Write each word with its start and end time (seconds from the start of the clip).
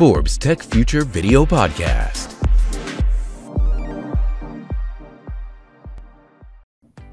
Forbes 0.00 0.38
Tech 0.38 0.62
Future 0.62 1.04
Video 1.04 1.44
Podcast. 1.44 2.32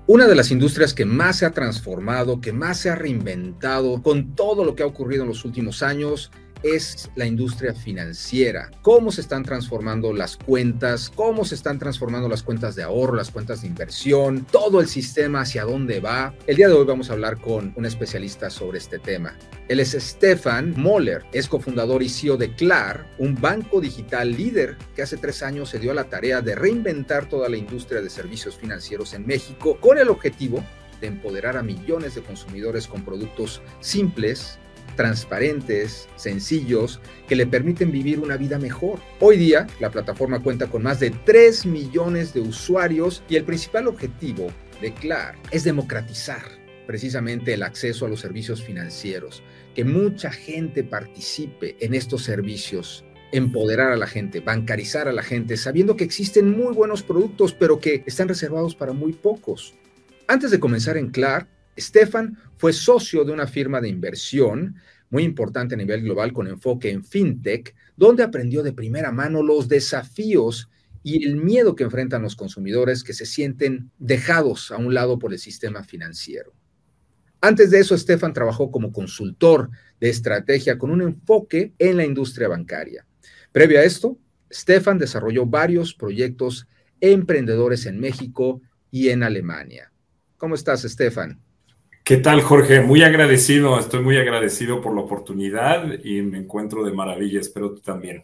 Una 0.05 0.25
de 0.25 0.35
las 0.35 0.51
industrias 0.51 0.93
que 0.93 1.03
más 1.03 1.39
se 1.39 1.45
ha 1.45 1.51
transformado, 1.51 2.39
que 2.39 2.53
más 2.53 2.77
se 2.77 2.89
ha 2.89 2.95
reinventado 2.95 4.01
con 4.01 4.35
todo 4.35 4.63
lo 4.63 4.73
que 4.73 4.83
ha 4.83 4.85
ocurrido 4.85 5.23
en 5.23 5.27
los 5.27 5.43
últimos 5.43 5.83
años 5.83 6.31
es 6.63 7.09
la 7.15 7.25
industria 7.25 7.73
financiera. 7.73 8.71
Cómo 8.81 9.11
se 9.11 9.21
están 9.21 9.43
transformando 9.43 10.13
las 10.13 10.37
cuentas, 10.37 11.11
cómo 11.13 11.45
se 11.45 11.55
están 11.55 11.79
transformando 11.79 12.29
las 12.29 12.43
cuentas 12.43 12.75
de 12.75 12.83
ahorro, 12.83 13.15
las 13.15 13.31
cuentas 13.31 13.61
de 13.61 13.67
inversión, 13.67 14.45
todo 14.51 14.79
el 14.81 14.87
sistema 14.87 15.41
hacia 15.41 15.63
dónde 15.65 15.99
va. 15.99 16.33
El 16.45 16.55
día 16.55 16.67
de 16.67 16.73
hoy 16.73 16.85
vamos 16.85 17.09
a 17.09 17.13
hablar 17.13 17.39
con 17.39 17.73
un 17.75 17.85
especialista 17.85 18.49
sobre 18.49 18.77
este 18.77 18.99
tema. 18.99 19.35
Él 19.67 19.79
es 19.79 19.91
Stefan 19.91 20.73
Moller, 20.77 21.23
es 21.33 21.47
cofundador 21.47 22.01
y 22.01 22.09
CEO 22.09 22.37
de 22.37 22.53
CLAR, 22.55 23.05
un 23.17 23.35
banco 23.35 23.81
digital 23.81 24.31
líder 24.31 24.77
que 24.95 25.01
hace 25.01 25.17
tres 25.17 25.43
años 25.43 25.69
se 25.69 25.79
dio 25.79 25.91
a 25.91 25.95
la 25.95 26.05
tarea 26.05 26.41
de 26.41 26.55
reinventar 26.55 27.27
toda 27.27 27.49
la 27.49 27.57
industria 27.57 28.01
de 28.01 28.09
servicios 28.09 28.55
financieros 28.55 29.13
en 29.13 29.25
México 29.25 29.77
con 29.79 29.97
el 29.97 30.09
objetivo 30.09 30.63
de 31.01 31.07
empoderar 31.07 31.57
a 31.57 31.63
millones 31.63 32.15
de 32.15 32.21
consumidores 32.21 32.87
con 32.87 33.03
productos 33.03 33.61
simples, 33.79 34.59
transparentes, 34.97 36.09
sencillos, 36.17 36.99
que 37.29 37.37
le 37.37 37.47
permiten 37.47 37.89
vivir 37.89 38.19
una 38.19 38.35
vida 38.35 38.59
mejor. 38.59 38.99
Hoy 39.21 39.37
día, 39.37 39.65
la 39.79 39.91
plataforma 39.91 40.43
cuenta 40.43 40.67
con 40.67 40.83
más 40.83 40.99
de 40.99 41.11
3 41.11 41.65
millones 41.65 42.33
de 42.33 42.41
usuarios 42.41 43.23
y 43.29 43.37
el 43.37 43.45
principal 43.45 43.87
objetivo 43.87 44.47
de 44.81 44.93
CLAR 44.93 45.35
es 45.51 45.63
democratizar 45.63 46.41
precisamente 46.85 47.53
el 47.53 47.63
acceso 47.63 48.05
a 48.05 48.09
los 48.09 48.19
servicios 48.19 48.63
financieros, 48.63 49.43
que 49.75 49.85
mucha 49.85 50.31
gente 50.31 50.83
participe 50.83 51.77
en 51.79 51.93
estos 51.93 52.23
servicios 52.23 53.05
empoderar 53.31 53.91
a 53.91 53.97
la 53.97 54.07
gente, 54.07 54.39
bancarizar 54.39 55.07
a 55.07 55.13
la 55.13 55.21
gente, 55.21 55.57
sabiendo 55.57 55.95
que 55.95 56.05
existen 56.05 56.49
muy 56.57 56.73
buenos 56.73 57.03
productos, 57.03 57.53
pero 57.53 57.79
que 57.79 58.03
están 58.05 58.27
reservados 58.29 58.73
para 58.73 58.93
muy 58.93 59.13
pocos. 59.13 59.75
Antes 60.27 60.49
de 60.51 60.59
comenzar 60.59 60.97
en 60.97 61.09
CLAR, 61.09 61.47
Stefan 61.77 62.37
fue 62.57 62.73
socio 62.73 63.23
de 63.23 63.31
una 63.31 63.47
firma 63.47 63.81
de 63.81 63.89
inversión 63.89 64.75
muy 65.09 65.23
importante 65.23 65.75
a 65.75 65.77
nivel 65.77 66.01
global 66.01 66.33
con 66.33 66.47
enfoque 66.47 66.89
en 66.91 67.03
fintech, 67.03 67.75
donde 67.95 68.23
aprendió 68.23 68.63
de 68.63 68.73
primera 68.73 69.11
mano 69.11 69.41
los 69.41 69.67
desafíos 69.67 70.69
y 71.03 71.25
el 71.25 71.37
miedo 71.37 71.75
que 71.75 71.85
enfrentan 71.85 72.21
los 72.21 72.35
consumidores 72.35 73.03
que 73.03 73.13
se 73.13 73.25
sienten 73.25 73.91
dejados 73.97 74.71
a 74.71 74.77
un 74.77 74.93
lado 74.93 75.19
por 75.19 75.31
el 75.31 75.39
sistema 75.39 75.83
financiero. 75.83 76.53
Antes 77.39 77.69
de 77.69 77.79
eso, 77.79 77.97
Stefan 77.97 78.33
trabajó 78.33 78.71
como 78.71 78.91
consultor 78.91 79.69
de 79.99 80.09
estrategia 80.09 80.77
con 80.77 80.91
un 80.91 81.01
enfoque 81.01 81.73
en 81.77 81.95
la 81.95 82.03
industria 82.03 82.47
bancaria. 82.47 83.05
Previo 83.51 83.79
a 83.79 83.83
esto, 83.83 84.17
Stefan 84.51 84.97
desarrolló 84.97 85.45
varios 85.45 85.93
proyectos 85.93 86.67
emprendedores 86.99 87.85
en 87.85 87.99
México 87.99 88.61
y 88.91 89.09
en 89.09 89.23
Alemania. 89.23 89.91
¿Cómo 90.37 90.55
estás, 90.55 90.81
Stefan? 90.81 91.39
¿Qué 92.07 92.15
tal, 92.15 92.41
Jorge? 92.41 92.79
Muy 92.79 93.03
agradecido, 93.03 93.77
estoy 93.77 94.01
muy 94.01 94.15
agradecido 94.15 94.79
por 94.79 94.95
la 94.95 95.01
oportunidad 95.01 96.01
y 96.05 96.21
me 96.21 96.37
encuentro 96.37 96.85
de 96.85 96.93
maravilla, 96.93 97.41
espero 97.41 97.73
tú 97.73 97.81
también. 97.81 98.23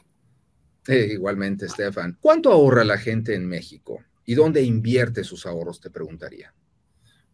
Eh, 0.87 1.09
igualmente, 1.11 1.65
Estefan. 1.65 2.17
¿Cuánto 2.21 2.53
ahorra 2.53 2.85
la 2.85 2.97
gente 2.97 3.35
en 3.35 3.45
México? 3.45 3.99
¿Y 4.23 4.35
dónde 4.35 4.61
invierte 4.61 5.25
sus 5.25 5.45
ahorros? 5.45 5.81
Te 5.81 5.89
preguntaría. 5.89 6.53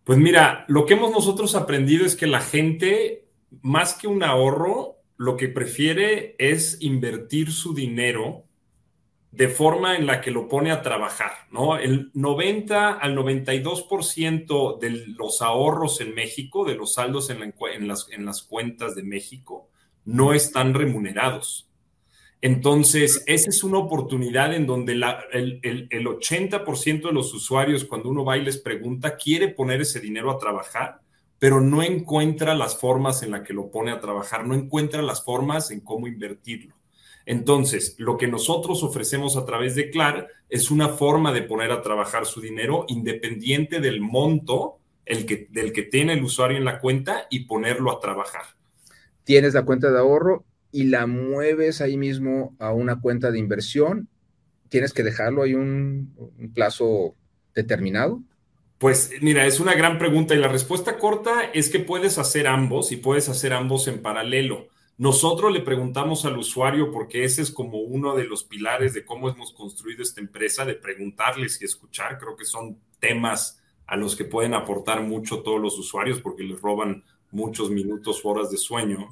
Pues 0.03 0.17
mira, 0.17 0.65
lo 0.69 0.87
que 0.87 0.95
hemos 0.95 1.11
nosotros 1.11 1.53
aprendido 1.53 2.03
es 2.03 2.15
que 2.15 2.25
la 2.25 2.41
gente, 2.41 3.27
más 3.61 3.93
que 3.93 4.07
un 4.07 4.23
ahorro, 4.23 5.03
lo 5.17 5.37
que 5.37 5.49
prefiere 5.49 6.35
es 6.39 6.77
invertir 6.79 7.51
su 7.51 7.75
dinero 7.75 8.45
de 9.31 9.47
forma 9.47 9.95
en 9.95 10.07
la 10.07 10.21
que 10.21 10.31
lo 10.31 10.47
pone 10.47 10.71
a 10.71 10.81
trabajar, 10.81 11.31
¿no? 11.51 11.77
El 11.77 12.09
90 12.13 12.93
al 12.93 13.15
92% 13.15 14.79
de 14.79 14.89
los 15.07 15.41
ahorros 15.41 16.01
en 16.01 16.15
México, 16.15 16.65
de 16.65 16.75
los 16.75 16.95
saldos 16.95 17.29
en, 17.29 17.87
las, 17.87 18.07
en 18.11 18.25
las 18.25 18.41
cuentas 18.41 18.95
de 18.95 19.03
México, 19.03 19.69
no 20.05 20.33
están 20.33 20.73
remunerados. 20.73 21.69
Entonces, 22.41 23.23
esa 23.27 23.49
es 23.49 23.63
una 23.63 23.77
oportunidad 23.77 24.53
en 24.53 24.65
donde 24.65 24.93
el, 24.93 25.59
el 25.61 26.07
80% 26.07 27.07
de 27.07 27.13
los 27.13 27.33
usuarios, 27.33 27.83
cuando 27.83 28.09
uno 28.09 28.25
va 28.25 28.37
y 28.37 28.43
les 28.43 28.57
pregunta, 28.57 29.17
quiere 29.17 29.49
poner 29.49 29.81
ese 29.81 29.99
dinero 29.99 30.31
a 30.31 30.39
trabajar, 30.39 31.01
pero 31.37 31.61
no 31.61 31.83
encuentra 31.83 32.55
las 32.55 32.77
formas 32.77 33.21
en 33.23 33.31
las 33.31 33.41
que 33.41 33.53
lo 33.53 33.69
pone 33.69 33.91
a 33.91 33.99
trabajar, 33.99 34.47
no 34.47 34.55
encuentra 34.55 35.01
las 35.01 35.23
formas 35.23 35.69
en 35.69 35.81
cómo 35.81 36.07
invertirlo. 36.07 36.78
Entonces, 37.29 37.93
lo 37.99 38.17
que 38.17 38.27
nosotros 38.27 38.81
ofrecemos 38.81 39.37
a 39.37 39.45
través 39.45 39.75
de 39.75 39.91
CLAR 39.91 40.29
es 40.49 40.71
una 40.71 40.89
forma 40.89 41.31
de 41.31 41.43
poner 41.43 41.71
a 41.71 41.83
trabajar 41.83 42.25
su 42.25 42.41
dinero 42.41 42.85
independiente 42.87 43.79
del 43.79 44.01
monto 44.01 44.79
el 45.05 45.27
que, 45.27 45.47
del 45.51 45.71
que 45.71 45.83
tiene 45.83 46.13
el 46.13 46.23
usuario 46.23 46.57
en 46.57 46.65
la 46.65 46.79
cuenta 46.79 47.27
y 47.29 47.41
ponerlo 47.41 47.91
a 47.91 47.99
trabajar. 47.99 48.41
Tienes 49.25 49.53
la 49.53 49.61
cuenta 49.61 49.91
de 49.91 49.99
ahorro 49.99 50.43
y 50.71 50.85
la 50.85 51.05
mueves 51.05 51.81
ahí 51.81 51.97
mismo 51.97 52.55
a 52.57 52.73
una 52.73 52.99
cuenta 52.99 53.29
de 53.29 53.37
inversión. 53.37 54.07
¿Tienes 54.69 54.91
que 54.91 55.03
dejarlo 55.03 55.43
ahí 55.43 55.53
un, 55.53 56.11
un 56.17 56.51
plazo 56.51 57.13
determinado? 57.53 58.23
Pues 58.79 59.11
mira, 59.21 59.45
es 59.45 59.59
una 59.59 59.75
gran 59.75 59.99
pregunta 59.99 60.33
y 60.33 60.39
la 60.39 60.47
respuesta 60.47 60.97
corta 60.97 61.43
es 61.53 61.69
que 61.69 61.77
puedes 61.77 62.17
hacer 62.17 62.47
ambos 62.47 62.91
y 62.91 62.97
puedes 62.97 63.29
hacer 63.29 63.53
ambos 63.53 63.87
en 63.87 64.01
paralelo. 64.01 64.69
Nosotros 64.99 65.53
le 65.53 65.61
preguntamos 65.61 66.25
al 66.25 66.37
usuario, 66.37 66.91
porque 66.91 67.23
ese 67.23 67.41
es 67.41 67.51
como 67.51 67.77
uno 67.77 68.17
de 68.17 68.25
los 68.25 68.43
pilares 68.43 68.93
de 68.93 69.05
cómo 69.05 69.29
hemos 69.29 69.53
construido 69.53 70.03
esta 70.03 70.19
empresa, 70.19 70.65
de 70.65 70.75
preguntarles 70.75 71.61
y 71.61 71.63
escuchar. 71.63 72.17
Creo 72.17 72.35
que 72.35 72.43
son 72.43 72.77
temas 72.99 73.63
a 73.87 73.95
los 73.95 74.17
que 74.17 74.25
pueden 74.25 74.53
aportar 74.53 75.01
mucho 75.01 75.41
todos 75.41 75.61
los 75.61 75.79
usuarios 75.79 76.19
porque 76.19 76.43
les 76.43 76.59
roban 76.59 77.05
muchos 77.31 77.71
minutos 77.71 78.19
horas 78.25 78.51
de 78.51 78.57
sueño. 78.57 79.07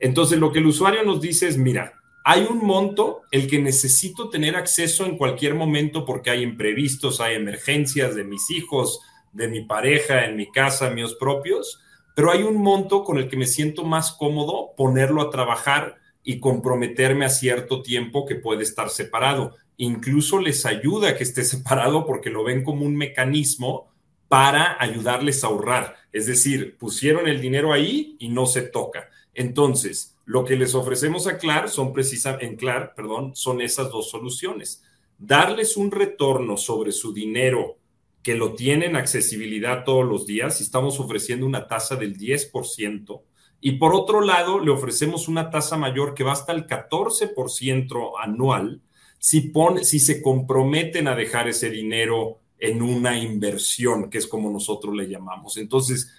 Entonces, 0.00 0.36
lo 0.40 0.50
que 0.50 0.58
el 0.58 0.66
usuario 0.66 1.04
nos 1.04 1.20
dice 1.20 1.46
es, 1.46 1.56
mira, 1.56 1.92
hay 2.24 2.44
un 2.50 2.58
monto 2.58 3.22
el 3.30 3.46
que 3.46 3.60
necesito 3.60 4.30
tener 4.30 4.56
acceso 4.56 5.06
en 5.06 5.16
cualquier 5.16 5.54
momento 5.54 6.04
porque 6.04 6.30
hay 6.30 6.42
imprevistos, 6.42 7.20
hay 7.20 7.36
emergencias 7.36 8.16
de 8.16 8.24
mis 8.24 8.50
hijos, 8.50 9.00
de 9.32 9.46
mi 9.46 9.60
pareja, 9.60 10.24
en 10.24 10.34
mi 10.34 10.50
casa, 10.50 10.90
míos 10.90 11.16
propios 11.20 11.80
pero 12.20 12.32
hay 12.32 12.42
un 12.42 12.58
monto 12.58 13.02
con 13.02 13.16
el 13.16 13.28
que 13.28 13.38
me 13.38 13.46
siento 13.46 13.82
más 13.82 14.12
cómodo 14.12 14.74
ponerlo 14.76 15.22
a 15.22 15.30
trabajar 15.30 15.96
y 16.22 16.38
comprometerme 16.38 17.24
a 17.24 17.30
cierto 17.30 17.80
tiempo 17.80 18.26
que 18.26 18.34
puede 18.34 18.62
estar 18.62 18.90
separado. 18.90 19.56
Incluso 19.78 20.38
les 20.38 20.66
ayuda 20.66 21.16
que 21.16 21.24
esté 21.24 21.44
separado 21.44 22.04
porque 22.04 22.28
lo 22.28 22.44
ven 22.44 22.62
como 22.62 22.84
un 22.84 22.94
mecanismo 22.94 23.88
para 24.28 24.76
ayudarles 24.78 25.42
a 25.42 25.46
ahorrar. 25.46 25.96
Es 26.12 26.26
decir, 26.26 26.76
pusieron 26.76 27.26
el 27.26 27.40
dinero 27.40 27.72
ahí 27.72 28.16
y 28.18 28.28
no 28.28 28.44
se 28.44 28.60
toca. 28.60 29.08
Entonces, 29.32 30.14
lo 30.26 30.44
que 30.44 30.56
les 30.56 30.74
ofrecemos 30.74 31.26
a 31.26 31.38
CLAR 31.38 31.70
son 31.70 31.94
precisamente, 31.94 32.44
en 32.44 32.56
CLAR, 32.56 32.92
perdón, 32.94 33.34
son 33.34 33.62
esas 33.62 33.90
dos 33.90 34.10
soluciones. 34.10 34.82
Darles 35.16 35.74
un 35.78 35.90
retorno 35.90 36.58
sobre 36.58 36.92
su 36.92 37.14
dinero 37.14 37.78
que 38.22 38.34
lo 38.34 38.54
tienen 38.54 38.96
accesibilidad 38.96 39.84
todos 39.84 40.06
los 40.06 40.26
días 40.26 40.60
y 40.60 40.64
estamos 40.64 41.00
ofreciendo 41.00 41.46
una 41.46 41.66
tasa 41.66 41.96
del 41.96 42.18
10%. 42.18 43.22
Y 43.60 43.72
por 43.72 43.94
otro 43.94 44.20
lado, 44.20 44.60
le 44.60 44.70
ofrecemos 44.70 45.28
una 45.28 45.50
tasa 45.50 45.76
mayor 45.76 46.14
que 46.14 46.24
va 46.24 46.32
hasta 46.32 46.52
el 46.52 46.66
14% 46.66 48.12
anual 48.22 48.80
si, 49.18 49.52
si 49.82 50.00
se 50.00 50.22
comprometen 50.22 51.08
a 51.08 51.14
dejar 51.14 51.48
ese 51.48 51.70
dinero 51.70 52.38
en 52.58 52.82
una 52.82 53.18
inversión, 53.18 54.10
que 54.10 54.18
es 54.18 54.26
como 54.26 54.50
nosotros 54.50 54.94
le 54.94 55.08
llamamos. 55.08 55.56
Entonces, 55.56 56.12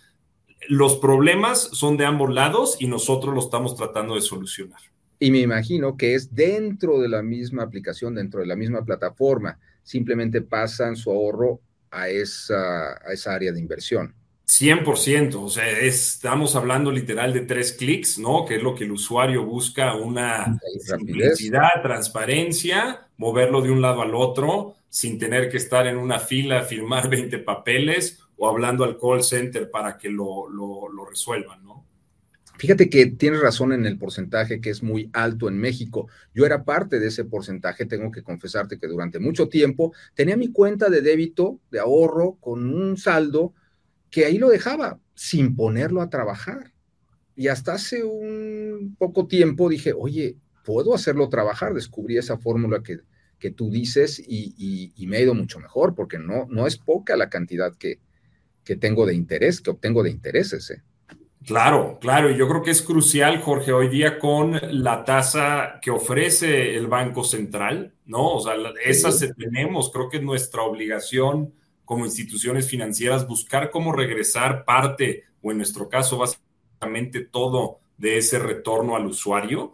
los 0.68 0.98
problemas 0.98 1.60
son 1.74 1.98
de 1.98 2.06
ambos 2.06 2.32
lados 2.32 2.78
y 2.80 2.88
nosotros 2.88 3.34
lo 3.34 3.42
estamos 3.42 3.76
tratando 3.76 4.16
de 4.16 4.22
solucionar. 4.22 4.80
Y 5.20 5.30
me 5.30 5.40
imagino 5.40 5.97
que 5.97 6.16
es 6.16 6.34
dentro 6.34 7.00
de 7.00 7.09
la 7.09 7.22
misma 7.22 7.64
aplicación, 7.64 8.16
dentro 8.16 8.40
de 8.40 8.47
la 8.47 8.56
misma 8.56 8.84
plataforma. 8.84 9.59
Simplemente 9.84 10.42
pasan 10.42 10.96
su 10.96 11.12
ahorro 11.12 11.59
a 11.91 12.09
esa, 12.09 12.93
a 12.93 13.14
esa 13.14 13.34
área 13.34 13.52
de 13.52 13.59
inversión. 13.59 14.16
100%, 14.47 15.35
o 15.35 15.49
sea, 15.49 15.70
estamos 15.70 16.58
hablando 16.58 16.91
literal 16.91 17.32
de 17.34 17.41
tres 17.41 17.72
clics, 17.72 18.20
¿no? 18.20 18.46
Que 18.46 18.58
es 18.58 18.64
lo 18.64 18.76
que 18.76 18.84
el 18.84 18.91
usuario 18.91 19.46
busca, 19.46 19.96
una 19.96 20.59
simplicidad, 20.79 21.82
transparencia, 21.82 23.08
moverlo 23.16 23.61
de 23.61 23.72
un 23.72 23.82
lado 23.82 24.02
al 24.02 24.14
otro 24.14 24.76
sin 24.90 25.17
tener 25.17 25.49
que 25.49 25.55
estar 25.55 25.88
en 25.88 25.97
una 25.97 26.20
fila, 26.20 26.64
firmar 26.64 27.09
20 27.09 27.38
papeles 27.40 28.20
o 28.37 28.49
hablando 28.49 28.84
al 28.84 28.97
call 28.99 29.23
center 29.23 29.72
para 29.72 29.97
que 29.97 30.09
lo, 30.09 30.49
lo, 30.49 30.90
lo 30.90 31.05
resuelvan, 31.05 31.64
¿no? 31.64 31.71
Fíjate 32.61 32.91
que 32.91 33.08
tienes 33.08 33.41
razón 33.41 33.73
en 33.73 33.87
el 33.87 33.97
porcentaje 33.97 34.61
que 34.61 34.69
es 34.69 34.84
muy 34.84 35.09
alto 35.13 35.49
en 35.49 35.58
México. 35.58 36.09
Yo 36.31 36.46
era 36.46 36.63
parte 36.63 36.99
de 36.99 37.08
ese 37.08 37.25
porcentaje, 37.25 37.87
tengo 37.87 38.11
que 38.11 38.22
confesarte 38.22 38.78
que 38.78 38.85
durante 38.85 39.17
mucho 39.17 39.49
tiempo 39.49 39.93
tenía 40.13 40.37
mi 40.37 40.52
cuenta 40.52 40.87
de 40.91 41.02
débito, 41.02 41.59
de 41.72 41.79
ahorro, 41.79 42.37
con 42.40 42.72
un 42.72 42.97
saldo 42.97 43.55
que 44.11 44.25
ahí 44.25 44.37
lo 44.37 44.47
dejaba 44.47 44.99
sin 45.16 45.55
ponerlo 45.55 46.03
a 46.03 46.11
trabajar. 46.11 46.72
Y 47.35 47.47
hasta 47.47 47.73
hace 47.73 48.03
un 48.03 48.96
poco 48.96 49.25
tiempo 49.25 49.67
dije, 49.67 49.93
oye, 49.97 50.37
puedo 50.63 50.93
hacerlo 50.93 51.29
trabajar. 51.29 51.73
Descubrí 51.73 52.17
esa 52.17 52.37
fórmula 52.37 52.84
que, 52.84 52.99
que 53.40 53.49
tú 53.49 53.72
dices 53.72 54.22
y, 54.23 54.93
me 55.08 55.17
ha 55.17 55.22
ido 55.22 55.34
mucho 55.34 55.59
mejor 55.59 55.96
porque 55.96 56.19
no, 56.19 56.46
no 56.52 56.67
es 56.67 56.78
poca 56.78 57.16
la 57.17 57.28
cantidad 57.28 57.75
que, 57.75 57.99
que 58.63 58.75
tengo 58.75 59.08
de 59.08 59.16
interés, 59.16 59.61
que 59.61 59.72
obtengo 59.72 60.03
de 60.03 60.11
intereses. 60.11 60.69
¿eh? 60.69 60.84
Claro, 61.46 61.97
claro, 61.99 62.29
y 62.29 62.38
yo 62.38 62.47
creo 62.47 62.61
que 62.61 62.70
es 62.70 62.84
crucial, 62.84 63.41
Jorge, 63.41 63.73
hoy 63.73 63.88
día 63.90 64.20
con 64.20 64.59
la 64.84 65.03
tasa 65.03 65.79
que 65.82 65.90
ofrece 65.90 66.76
el 66.76 66.85
Banco 66.85 67.23
Central, 67.23 67.96
¿no? 68.05 68.35
O 68.35 68.40
sea, 68.41 68.53
esas 68.85 69.20
tenemos, 69.35 69.91
creo 69.91 70.08
que 70.08 70.17
es 70.17 70.23
nuestra 70.23 70.61
obligación 70.61 71.53
como 71.84 72.05
instituciones 72.05 72.70
financieras 72.70 73.28
buscar 73.28 73.72
cómo 73.72 73.91
regresar 73.91 74.66
parte, 74.66 75.23
o 75.41 75.52
en 75.52 75.58
nuestro 75.58 75.90
caso, 75.90 76.20
básicamente 76.20 77.22
todo 77.22 77.79
de 77.97 78.20
ese 78.20 78.37
retorno 78.37 78.96
al 78.96 79.08
usuario. 79.08 79.73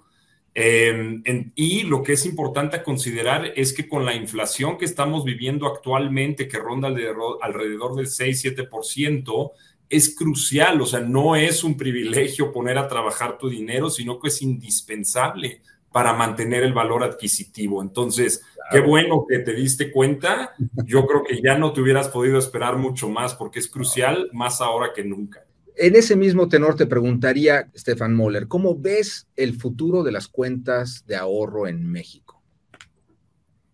Em, 0.54 1.22
y 1.54 1.84
lo 1.84 2.02
que 2.02 2.14
es 2.14 2.26
importante 2.26 2.82
considerar 2.82 3.52
es 3.56 3.74
que 3.74 3.88
con 3.90 4.06
la 4.06 4.16
inflación 4.16 4.78
que 4.78 4.86
estamos 4.86 5.26
viviendo 5.26 5.68
actualmente, 5.68 6.48
que 6.48 6.58
ronda 6.58 6.88
alrededor, 6.88 7.40
alrededor 7.42 7.96
del 7.96 8.08
6-7%, 8.08 9.52
es 9.90 10.16
crucial, 10.16 10.82
o 10.82 10.86
sea, 10.86 11.00
no 11.00 11.36
es 11.36 11.64
un 11.64 11.78
privilegio 11.78 12.52
poner 12.52 12.78
a 12.78 12.88
trabajar 12.88 13.38
tu 13.38 13.50
dinero, 13.50 13.90
sino 13.90 14.20
que 14.20 14.28
es 14.28 14.42
indispensable 14.42 15.62
para 15.92 16.14
mantener 16.14 16.64
el 16.64 16.74
valor 16.74 17.04
adquisitivo. 17.04 17.82
Entonces, 17.82 18.44
qué 18.72 18.82
bueno 18.82 19.26
que 19.28 19.40
te 19.40 19.54
diste 19.54 19.92
cuenta. 19.92 20.54
Yo 20.86 21.06
creo 21.08 21.24
que 21.24 21.42
ya 21.42 21.58
no 21.58 21.74
te 21.74 21.82
hubieras 21.82 22.10
podido 22.10 22.38
esperar 22.38 22.78
mucho 22.78 23.10
más 23.10 23.34
porque 23.34 23.60
es 23.60 23.68
crucial 23.68 24.30
más 24.34 24.62
ahora 24.62 24.92
que 24.94 25.04
nunca. 25.04 25.44
En 25.76 25.96
ese 25.96 26.16
mismo 26.16 26.50
tenor 26.50 26.76
te 26.76 26.88
preguntaría, 26.88 27.70
Stefan 27.76 28.16
Moller, 28.16 28.48
¿cómo 28.48 28.76
ves 28.76 29.28
el 29.36 29.54
futuro 29.54 30.04
de 30.04 30.12
las 30.12 30.28
cuentas 30.28 31.06
de 31.06 31.16
ahorro 31.16 31.68
en 31.68 31.90
México? 31.90 32.42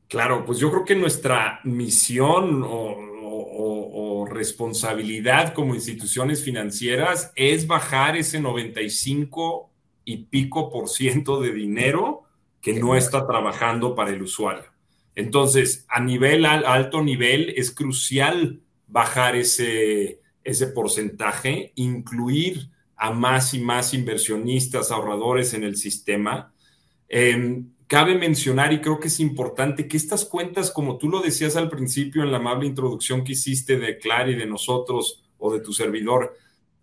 Claro, 0.09 0.45
pues 0.45 0.59
yo 0.59 0.69
creo 0.69 0.85
que 0.85 0.95
nuestra 0.95 1.59
misión 1.63 2.61
o 2.63 3.12
o, 3.45 4.25
responsabilidad 4.25 5.53
como 5.53 5.75
instituciones 5.75 6.43
financieras 6.43 7.31
es 7.35 7.67
bajar 7.67 8.15
ese 8.15 8.39
95 8.39 9.69
y 10.05 10.17
pico 10.25 10.71
por 10.71 10.89
ciento 10.89 11.39
de 11.39 11.51
dinero 11.51 12.23
que 12.61 12.73
no 12.73 12.95
está 12.95 13.27
trabajando 13.27 13.95
para 13.95 14.11
el 14.11 14.21
usuario. 14.21 14.65
Entonces, 15.15 15.85
a 15.89 15.99
nivel 15.99 16.45
alto 16.45 17.03
nivel 17.03 17.53
es 17.55 17.71
crucial 17.71 18.61
bajar 18.87 19.35
ese, 19.35 20.21
ese 20.43 20.67
porcentaje, 20.67 21.73
incluir 21.75 22.69
a 22.95 23.11
más 23.11 23.53
y 23.53 23.59
más 23.59 23.93
inversionistas, 23.93 24.91
ahorradores 24.91 25.53
en 25.53 25.63
el 25.63 25.75
sistema. 25.75 26.53
Em, 27.09 27.69
cabe 27.93 28.17
mencionar, 28.17 28.73
y 28.73 28.81
creo 28.81 28.99
que 28.99 29.07
es 29.07 29.19
importante, 29.19 29.87
que 29.87 29.97
estas 29.97 30.25
cuentas, 30.25 30.71
como 30.71 30.97
tú 30.97 31.09
lo 31.09 31.21
decías 31.21 31.55
al 31.55 31.69
principio 31.69 32.23
en 32.23 32.31
la 32.31 32.39
amable 32.39 32.65
introducción 32.65 33.23
que 33.23 33.33
hiciste 33.33 33.77
de 33.77 33.99
Clary, 33.99 34.33
de 34.33 34.47
nosotros 34.47 35.23
o 35.37 35.53
de 35.53 35.59
tu 35.59 35.73
servidor, 35.73 36.35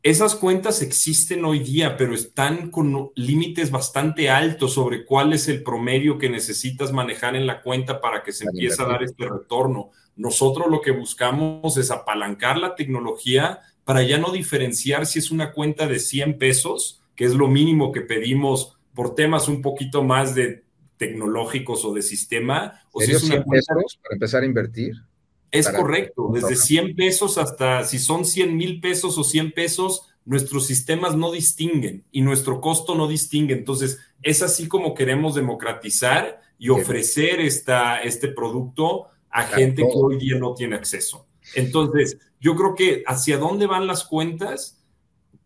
esas 0.04 0.36
cuentas 0.36 0.82
existen 0.82 1.44
hoy 1.44 1.58
día, 1.58 1.96
pero 1.96 2.14
están 2.14 2.70
con 2.70 3.10
límites 3.16 3.72
bastante 3.72 4.30
altos 4.30 4.74
sobre 4.74 5.04
cuál 5.04 5.32
es 5.32 5.48
el 5.48 5.64
promedio 5.64 6.16
que 6.16 6.30
necesitas 6.30 6.92
manejar 6.92 7.34
en 7.34 7.48
la 7.48 7.60
cuenta 7.60 8.00
para 8.00 8.22
que 8.22 8.30
se 8.30 8.44
empiece 8.44 8.80
a 8.80 8.86
dar 8.86 9.02
este 9.02 9.28
retorno. 9.28 9.90
Nosotros 10.14 10.68
lo 10.70 10.80
que 10.80 10.92
buscamos 10.92 11.76
es 11.76 11.90
apalancar 11.90 12.56
la 12.56 12.76
tecnología 12.76 13.58
para 13.82 14.04
ya 14.04 14.18
no 14.18 14.30
diferenciar 14.30 15.06
si 15.06 15.18
es 15.18 15.32
una 15.32 15.50
cuenta 15.50 15.88
de 15.88 15.98
100 15.98 16.38
pesos, 16.38 17.02
que 17.16 17.24
es 17.24 17.34
lo 17.34 17.48
mínimo 17.48 17.90
que 17.90 18.02
pedimos 18.02 18.78
por 18.94 19.16
temas 19.16 19.48
un 19.48 19.60
poquito 19.60 20.04
más 20.04 20.36
de 20.36 20.69
tecnológicos 21.00 21.82
o 21.86 21.94
de 21.94 22.02
sistema. 22.02 22.82
O 22.92 23.00
si 23.00 23.12
es 23.12 23.22
una 23.24 23.42
pesos 23.42 23.98
para 24.02 24.14
empezar 24.14 24.42
a 24.42 24.46
invertir. 24.46 24.92
Es 25.50 25.68
correcto, 25.68 26.30
desde 26.32 26.54
100 26.54 26.94
pesos 26.94 27.36
hasta 27.36 27.82
si 27.84 27.98
son 27.98 28.24
100 28.24 28.56
mil 28.56 28.80
pesos 28.80 29.18
o 29.18 29.24
100 29.24 29.50
pesos, 29.50 30.02
nuestros 30.24 30.66
sistemas 30.66 31.16
no 31.16 31.32
distinguen 31.32 32.04
y 32.12 32.20
nuestro 32.20 32.60
costo 32.60 32.94
no 32.94 33.08
distingue. 33.08 33.54
Entonces, 33.54 33.98
es 34.22 34.42
así 34.42 34.68
como 34.68 34.94
queremos 34.94 35.34
democratizar 35.34 36.40
y 36.56 36.68
ofrecer 36.68 37.40
esta, 37.40 38.00
este 38.00 38.28
producto 38.28 39.06
a 39.30 39.44
gente 39.44 39.82
que 39.82 39.96
hoy 39.96 40.18
día 40.18 40.36
no 40.36 40.54
tiene 40.54 40.76
acceso. 40.76 41.26
Entonces, 41.54 42.18
yo 42.38 42.54
creo 42.54 42.74
que 42.76 43.02
hacia 43.06 43.38
dónde 43.38 43.66
van 43.66 43.88
las 43.88 44.04
cuentas 44.04 44.79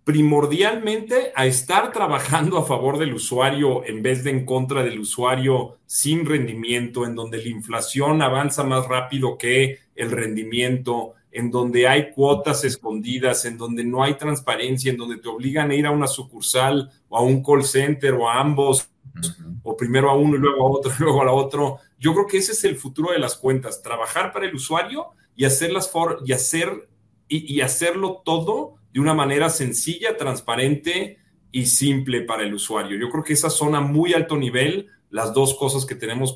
primordialmente 0.05 1.33
a 1.35 1.47
estar 1.47 1.91
trabajando 1.91 2.59
a 2.59 2.67
favor 2.67 2.99
del 2.99 3.15
usuario 3.15 3.85
en 3.87 4.03
vez 4.03 4.23
de 4.23 4.31
en 4.31 4.45
contra 4.45 4.85
del 4.85 5.01
usuario 5.01 5.79
sin 5.87 6.27
rendimiento, 6.27 7.07
en 7.07 7.15
donde 7.15 7.39
la 7.39 7.49
inflación 7.49 8.21
avanza 8.21 8.65
más 8.65 8.87
rápido 8.87 9.39
que 9.39 9.79
el 9.97 10.11
rendimiento, 10.11 11.15
en 11.33 11.51
donde 11.51 11.89
hay 11.89 12.11
cuotas 12.13 12.65
escondidas, 12.65 13.47
en 13.47 13.57
donde 13.57 13.83
no 13.83 14.03
hay 14.03 14.15
transparencia, 14.15 14.93
en 14.93 14.99
donde 14.99 15.17
te 15.17 15.29
obligan 15.29 15.71
a 15.71 15.75
ir 15.75 15.87
a 15.87 15.91
una 15.91 16.07
sucursal 16.07 16.91
o 17.09 17.17
a 17.17 17.23
un 17.23 17.43
call 17.43 17.65
center 17.65 18.13
o 18.13 18.29
a 18.29 18.39
ambos, 18.39 18.91
o 19.63 19.77
primero 19.77 20.11
a 20.11 20.15
uno 20.15 20.37
y 20.37 20.41
luego 20.41 20.67
a 20.67 20.71
otro, 20.71 20.93
y 20.99 21.03
luego 21.03 21.23
a 21.23 21.33
otro. 21.33 21.79
Yo 21.99 22.13
creo 22.13 22.27
que 22.27 22.39
ese 22.39 22.53
es 22.53 22.63
el 22.65 22.77
futuro 22.77 23.13
de 23.13 23.19
las 23.19 23.37
cuentas, 23.37 23.83
trabajar 23.83 24.33
para 24.33 24.47
el 24.47 24.55
usuario 24.55 25.07
y 25.35 25.47
hacerlas 25.47 25.91
for 25.91 26.21
y 26.27 26.33
hacer 26.33 26.89
y 27.27 27.63
hacerlo 27.63 28.23
todo 28.23 28.77
de 28.95 29.01
una 29.01 29.13
manera 29.13 29.51
sencilla, 29.51 30.17
transparente 30.17 31.19
y 31.51 31.67
simple 31.67 32.23
para 32.23 32.45
el 32.45 32.55
usuario. 32.55 32.97
Yo 32.97 33.11
creo 33.11 33.25
que 33.25 33.33
esas 33.33 33.53
son 33.53 33.75
a 33.75 33.81
muy 33.81 34.15
alto 34.15 34.37
nivel 34.37 34.87
las 35.11 35.35
dos 35.35 35.55
cosas 35.57 35.85
que 35.85 35.97
tenemos 35.97 36.35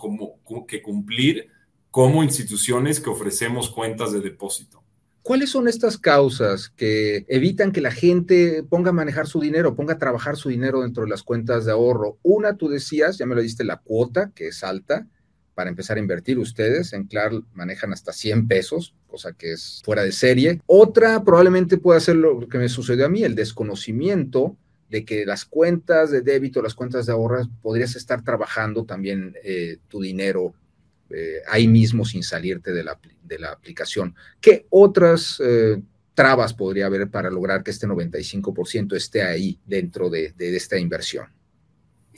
que 0.67 0.83
cumplir 0.83 1.49
como 1.93 2.25
instituciones 2.25 3.01
que 3.01 3.11
ofrecemos 3.11 3.71
cuentas 3.71 4.13
de 4.13 4.21
depósito. 4.21 4.83
¿Cuáles 5.23 5.51
son 5.51 5.69
estas 5.69 5.99
causas 5.99 6.71
que 6.71 7.25
evitan 7.29 7.71
que 7.71 7.81
la 7.81 7.93
gente 7.93 8.65
ponga 8.69 8.91
a 8.91 8.95
manejar 8.95 9.29
su 9.29 9.41
dinero, 9.41 9.77
ponga 9.77 9.95
a 9.95 9.99
trabajar 9.99 10.37
su 10.37 10.49
dinero 10.49 10.83
dentro 10.83 11.05
de 11.05 11.11
las 11.11 11.23
cuentas 11.23 11.65
de 11.65 11.73
ahorro? 11.73 12.19
Una, 12.23 12.57
tú 12.57 12.69
decías, 12.69 13.19
ya 13.19 13.27
me 13.27 13.37
lo 13.37 13.43
diste, 13.43 13.63
la 13.63 13.77
cuota, 13.77 14.33
que 14.35 14.49
es 14.49 14.65
alta 14.65 15.07
para 15.59 15.71
empezar 15.71 15.97
a 15.97 16.01
invertir 16.01 16.39
ustedes. 16.39 16.93
En 16.93 17.09
Clar 17.09 17.33
manejan 17.53 17.93
hasta 17.93 18.13
100 18.13 18.47
pesos, 18.47 18.95
cosa 19.09 19.33
que 19.33 19.51
es 19.51 19.83
fuera 19.85 20.05
de 20.05 20.13
serie. 20.13 20.61
Otra 20.67 21.25
probablemente 21.25 21.79
pueda 21.79 21.99
ser 21.99 22.15
lo 22.15 22.49
que 22.49 22.59
me 22.59 22.69
sucedió 22.69 23.07
a 23.07 23.09
mí, 23.09 23.25
el 23.25 23.35
desconocimiento 23.35 24.57
de 24.89 25.05
que 25.05 25.27
las 25.27 25.45
cuentas 25.45 26.13
de 26.13 26.21
débito, 26.21 26.63
las 26.63 26.77
cuentas 26.77 27.07
de 27.07 27.13
ahorros, 27.13 27.49
podrías 27.61 27.97
estar 27.97 28.23
trabajando 28.23 28.85
también 28.85 29.35
eh, 29.43 29.79
tu 29.89 30.01
dinero 30.01 30.55
eh, 31.11 31.41
ahí 31.49 31.67
mismo 31.67 32.05
sin 32.05 32.23
salirte 32.23 32.71
de 32.71 32.85
la, 32.85 32.97
de 33.25 33.39
la 33.41 33.51
aplicación. 33.51 34.15
¿Qué 34.41 34.67
otras 34.71 35.43
eh, 35.45 35.83
trabas 36.15 36.55
podría 36.55 36.87
haber 36.87 37.11
para 37.11 37.31
lograr 37.31 37.65
que 37.65 37.73
este 37.73 37.89
95% 37.89 38.95
esté 38.95 39.23
ahí 39.23 39.59
dentro 39.67 40.09
de 40.09 40.33
esta 40.39 40.79
inversión? 40.79 41.27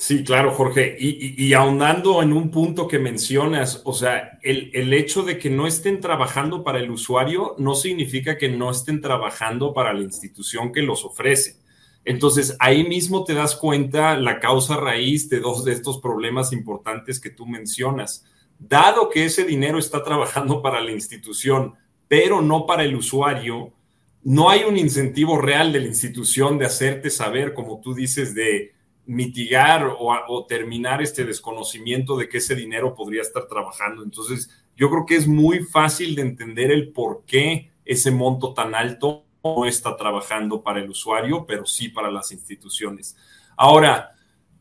Sí, 0.00 0.24
claro, 0.24 0.52
Jorge. 0.52 0.96
Y, 0.98 1.52
ahondando 1.52 2.22
en 2.22 2.32
un 2.32 2.50
punto 2.50 2.88
que 2.88 2.98
mencionas, 2.98 3.82
o 3.84 3.92
sea, 3.92 4.38
el, 4.40 4.70
el, 4.72 4.94
hecho 4.94 5.24
de 5.24 5.38
que 5.38 5.50
no 5.50 5.66
estén 5.66 6.00
trabajando 6.00 6.64
para 6.64 6.78
el 6.78 6.90
usuario 6.90 7.54
no 7.58 7.74
significa 7.74 8.38
que 8.38 8.48
no 8.48 8.70
estén 8.70 9.02
trabajando 9.02 9.74
para 9.74 9.92
la 9.92 10.00
institución 10.00 10.72
que 10.72 10.80
los 10.80 11.04
ofrece. 11.04 11.58
Entonces, 12.06 12.56
ahí 12.60 12.82
mismo 12.88 13.24
te 13.24 13.34
das 13.34 13.54
cuenta 13.54 14.16
la 14.16 14.40
causa 14.40 14.78
raíz 14.78 15.28
de 15.28 15.38
dos 15.38 15.66
de 15.66 15.72
estos 15.72 15.98
problemas 16.00 16.54
importantes 16.54 17.20
que 17.20 17.28
tú 17.28 17.44
mencionas. 17.46 18.24
Dado 18.58 19.10
que 19.10 19.26
ese 19.26 19.44
dinero 19.44 19.78
está 19.78 20.02
trabajando 20.02 20.62
para 20.62 20.80
la 20.80 20.92
institución, 20.92 21.74
pero 22.08 22.40
no 22.40 22.64
para 22.64 22.84
el 22.84 22.96
usuario, 22.96 23.74
no 24.22 24.48
hay 24.48 24.62
un 24.62 24.78
incentivo 24.78 25.36
real 25.36 25.74
de 25.74 25.80
la 25.80 25.88
institución 25.88 26.56
de 26.56 26.64
hacerte 26.64 27.10
saber, 27.10 27.52
como 27.52 27.82
tú 27.82 27.92
dices, 27.92 28.34
de 28.34 28.79
mitigar 29.06 29.96
o, 29.98 30.46
terminar 30.46 31.02
este 31.02 31.24
desconocimiento 31.24 32.16
de 32.16 32.28
que 32.28 32.38
ese 32.38 32.54
dinero 32.54 32.94
podría 32.94 33.22
estar 33.22 33.46
trabajando. 33.46 34.02
Entonces, 34.02 34.50
yo 34.76 34.88
creo 34.90 35.06
que 35.06 35.16
es 35.16 35.26
muy 35.26 35.60
fácil 35.60 36.14
de 36.14 36.22
entender 36.22 36.70
el 36.70 36.92
por 36.92 37.24
qué 37.26 37.72
ese 37.84 38.10
monto 38.10 38.54
tan 38.54 38.74
alto 38.74 39.24
no 39.42 39.64
está 39.64 39.96
trabajando 39.96 40.62
para 40.62 40.80
el 40.80 40.90
usuario, 40.90 41.44
pero 41.46 41.66
sí 41.66 41.88
para 41.88 42.10
las 42.10 42.30
instituciones. 42.30 43.16
Ahora, 43.56 44.12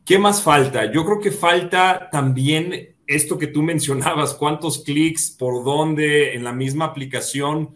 ¿qué 0.05 0.17
más 0.17 0.41
falta? 0.41 0.91
Yo 0.91 1.05
creo 1.05 1.19
que 1.19 1.31
falta 1.31 2.09
también 2.11 2.95
esto 3.05 3.37
que 3.37 3.47
tú 3.47 3.61
mencionabas, 3.61 4.33
cuántos 4.35 4.83
clics, 4.83 5.31
por 5.31 5.63
dónde, 5.63 6.35
en 6.35 6.43
la 6.43 6.53
misma 6.53 6.85
aplicación 6.85 7.75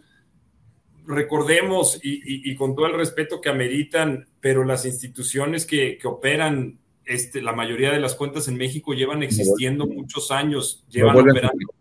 recordemos, 1.06 2.00
y, 2.02 2.54
con 2.56 2.74
todo 2.74 2.86
el 2.86 2.94
respeto 2.94 3.40
que 3.40 3.48
ameritan, 3.48 4.26
pero 4.40 4.64
las 4.64 4.86
instituciones 4.86 5.66
que, 5.66 5.98
operan, 6.04 6.78
este, 7.04 7.42
la 7.42 7.52
mayoría 7.52 7.90
de 7.90 8.00
las 8.00 8.14
cuentas 8.14 8.48
en 8.48 8.56
México 8.56 8.94
llevan 8.94 9.22
existiendo 9.22 9.86
muchos 9.86 10.30
años, 10.30 10.84
llevan 10.88 11.18
operando. 11.18 11.74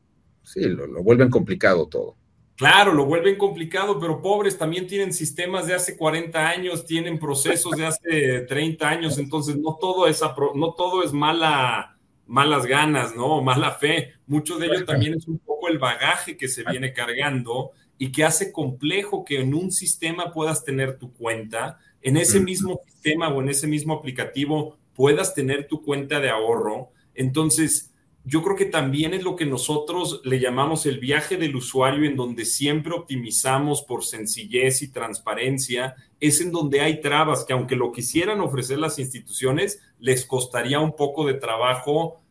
Sí, 0.44 0.62
lo, 0.64 0.88
lo, 0.88 1.02
vuelven 1.02 1.30
complicado 1.30 1.88
todo. 1.88 2.16
Claro, 2.56 2.94
lo 2.94 3.06
vuelven 3.06 3.38
complicado, 3.38 4.00
pero 4.00 4.22
pobres 4.22 4.58
también 4.58 4.86
tienen 4.86 5.12
sistemas 5.12 5.66
de 5.66 5.74
hace 5.74 5.98
40 5.98 6.48
años, 6.48 6.86
tienen 6.86 7.18
procesos 7.18 7.76
de 7.76 7.86
hace 7.86 8.42
30 8.42 8.88
años, 8.88 9.18
entonces 9.18 9.58
no 9.58 9.78
todo 9.80 10.08
es, 10.08 10.22
no 10.54 10.74
todo 10.74 11.04
es 11.04 11.14
mala 11.14 11.94
malas 12.26 12.66
ganas, 12.66 13.16
¿no? 13.16 13.42
Mala 13.42 13.72
fe. 13.72 14.14
Mucho 14.28 14.58
de 14.58 14.68
ello 14.68 14.86
también 14.86 15.16
es 15.16 15.28
un 15.28 15.40
poco 15.40 15.68
el 15.68 15.78
bagaje 15.78 16.38
que 16.38 16.48
se 16.48 16.64
viene 16.64 16.94
cargando 16.94 17.72
y 17.98 18.12
que 18.12 18.24
hace 18.24 18.52
complejo 18.52 19.24
que 19.24 19.40
en 19.42 19.54
un 19.54 19.72
sistema 19.72 20.32
puedas 20.32 20.64
tener 20.64 20.98
tu 20.98 21.14
cuenta, 21.14 21.80
en 22.02 22.18
ese 22.18 22.40
mismo 22.40 22.82
sistema 22.86 23.30
o 23.30 23.42
en 23.42 23.50
ese 23.50 23.68
mismo 23.68 23.94
aplicativo 23.94 24.78
puedas 24.94 25.34
tener 25.34 25.68
tu 25.68 25.82
cuenta 25.82 26.20
de 26.20 26.30
ahorro. 26.30 26.90
Entonces, 27.16 27.94
yo 28.26 28.42
creo 28.42 28.56
que 28.56 28.66
también 28.66 29.14
es 29.14 29.24
lo 29.24 29.36
que 29.36 29.46
nosotros 29.46 30.22
le 30.24 30.40
llamamos 30.40 30.86
el 30.86 31.00
viaje 31.00 31.36
del 31.36 31.56
usuario, 31.56 32.06
en 32.06 32.16
donde 32.16 32.46
siempre 32.46 32.94
optimizamos 32.94 33.82
por 33.82 34.06
sencillez 34.06 34.82
y 34.82 34.92
transparencia, 34.92 35.96
es 36.20 36.40
en 36.40 36.52
donde 36.52 36.80
hay 36.80 37.02
trabas 37.02 37.44
que 37.44 37.54
aunque 37.54 37.76
lo 37.76 37.92
quisieran 37.92 38.40
ofrecer 38.40 38.80
las 38.80 38.98
instituciones, 38.98 39.82
les 40.00 40.26
costaría 40.26 40.80
un 40.80 40.96
poco 40.96 41.26
de 41.26 41.34
trabajo 41.34 42.22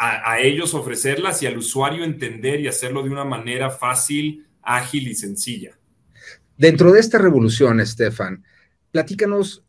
a, 0.00 0.38
ellos 0.38 0.74
ofrecerlas 0.74 1.42
y 1.42 1.46
al 1.46 1.58
usuario 1.58 2.04
entender 2.04 2.60
y 2.60 2.68
hacerlo 2.68 3.02
de 3.02 3.10
una 3.10 3.24
manera 3.24 3.68
fácil, 3.68 4.46
ágil 4.68 5.08
y 5.08 5.14
sencilla. 5.14 5.78
Dentro 6.56 6.92
de 6.92 7.00
esta 7.00 7.18
revolución, 7.18 7.80
Estefan, 7.80 8.44
platícanos 8.90 9.64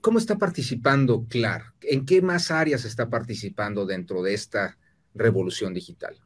¿cómo 0.00 0.18
está 0.18 0.36
participando 0.36 1.26
CLAR? 1.28 1.72
¿En 1.82 2.04
qué 2.04 2.22
más 2.22 2.50
áreas 2.50 2.84
está 2.84 3.08
participando 3.08 3.86
dentro 3.86 4.22
de 4.22 4.34
esta 4.34 4.76
revolución 5.14 5.72
digital? 5.72 6.16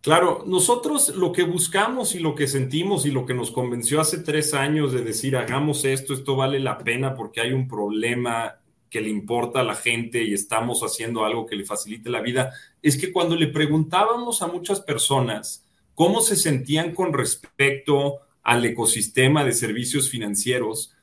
Claro, 0.00 0.42
nosotros 0.46 1.14
lo 1.14 1.30
que 1.30 1.44
buscamos 1.44 2.16
y 2.16 2.18
lo 2.18 2.34
que 2.34 2.48
sentimos 2.48 3.06
y 3.06 3.12
lo 3.12 3.24
que 3.24 3.34
nos 3.34 3.52
convenció 3.52 4.00
hace 4.00 4.18
tres 4.18 4.52
años 4.52 4.92
de 4.92 5.02
decir, 5.02 5.36
hagamos 5.36 5.84
esto, 5.84 6.12
esto 6.12 6.34
vale 6.34 6.58
la 6.58 6.78
pena 6.78 7.14
porque 7.14 7.40
hay 7.40 7.52
un 7.52 7.68
problema 7.68 8.58
que 8.90 9.00
le 9.00 9.08
importa 9.08 9.60
a 9.60 9.64
la 9.64 9.76
gente 9.76 10.22
y 10.22 10.34
estamos 10.34 10.82
haciendo 10.82 11.24
algo 11.24 11.46
que 11.46 11.54
le 11.54 11.64
facilite 11.64 12.10
la 12.10 12.20
vida, 12.20 12.52
es 12.82 12.96
que 12.96 13.12
cuando 13.12 13.36
le 13.36 13.46
preguntábamos 13.46 14.42
a 14.42 14.48
muchas 14.48 14.80
personas 14.80 15.64
cómo 15.94 16.20
se 16.20 16.36
sentían 16.36 16.94
con 16.94 17.12
respecto 17.12 18.20
al 18.42 18.64
ecosistema 18.64 19.44
de 19.44 19.52
servicios 19.52 20.10
financieros, 20.10 20.94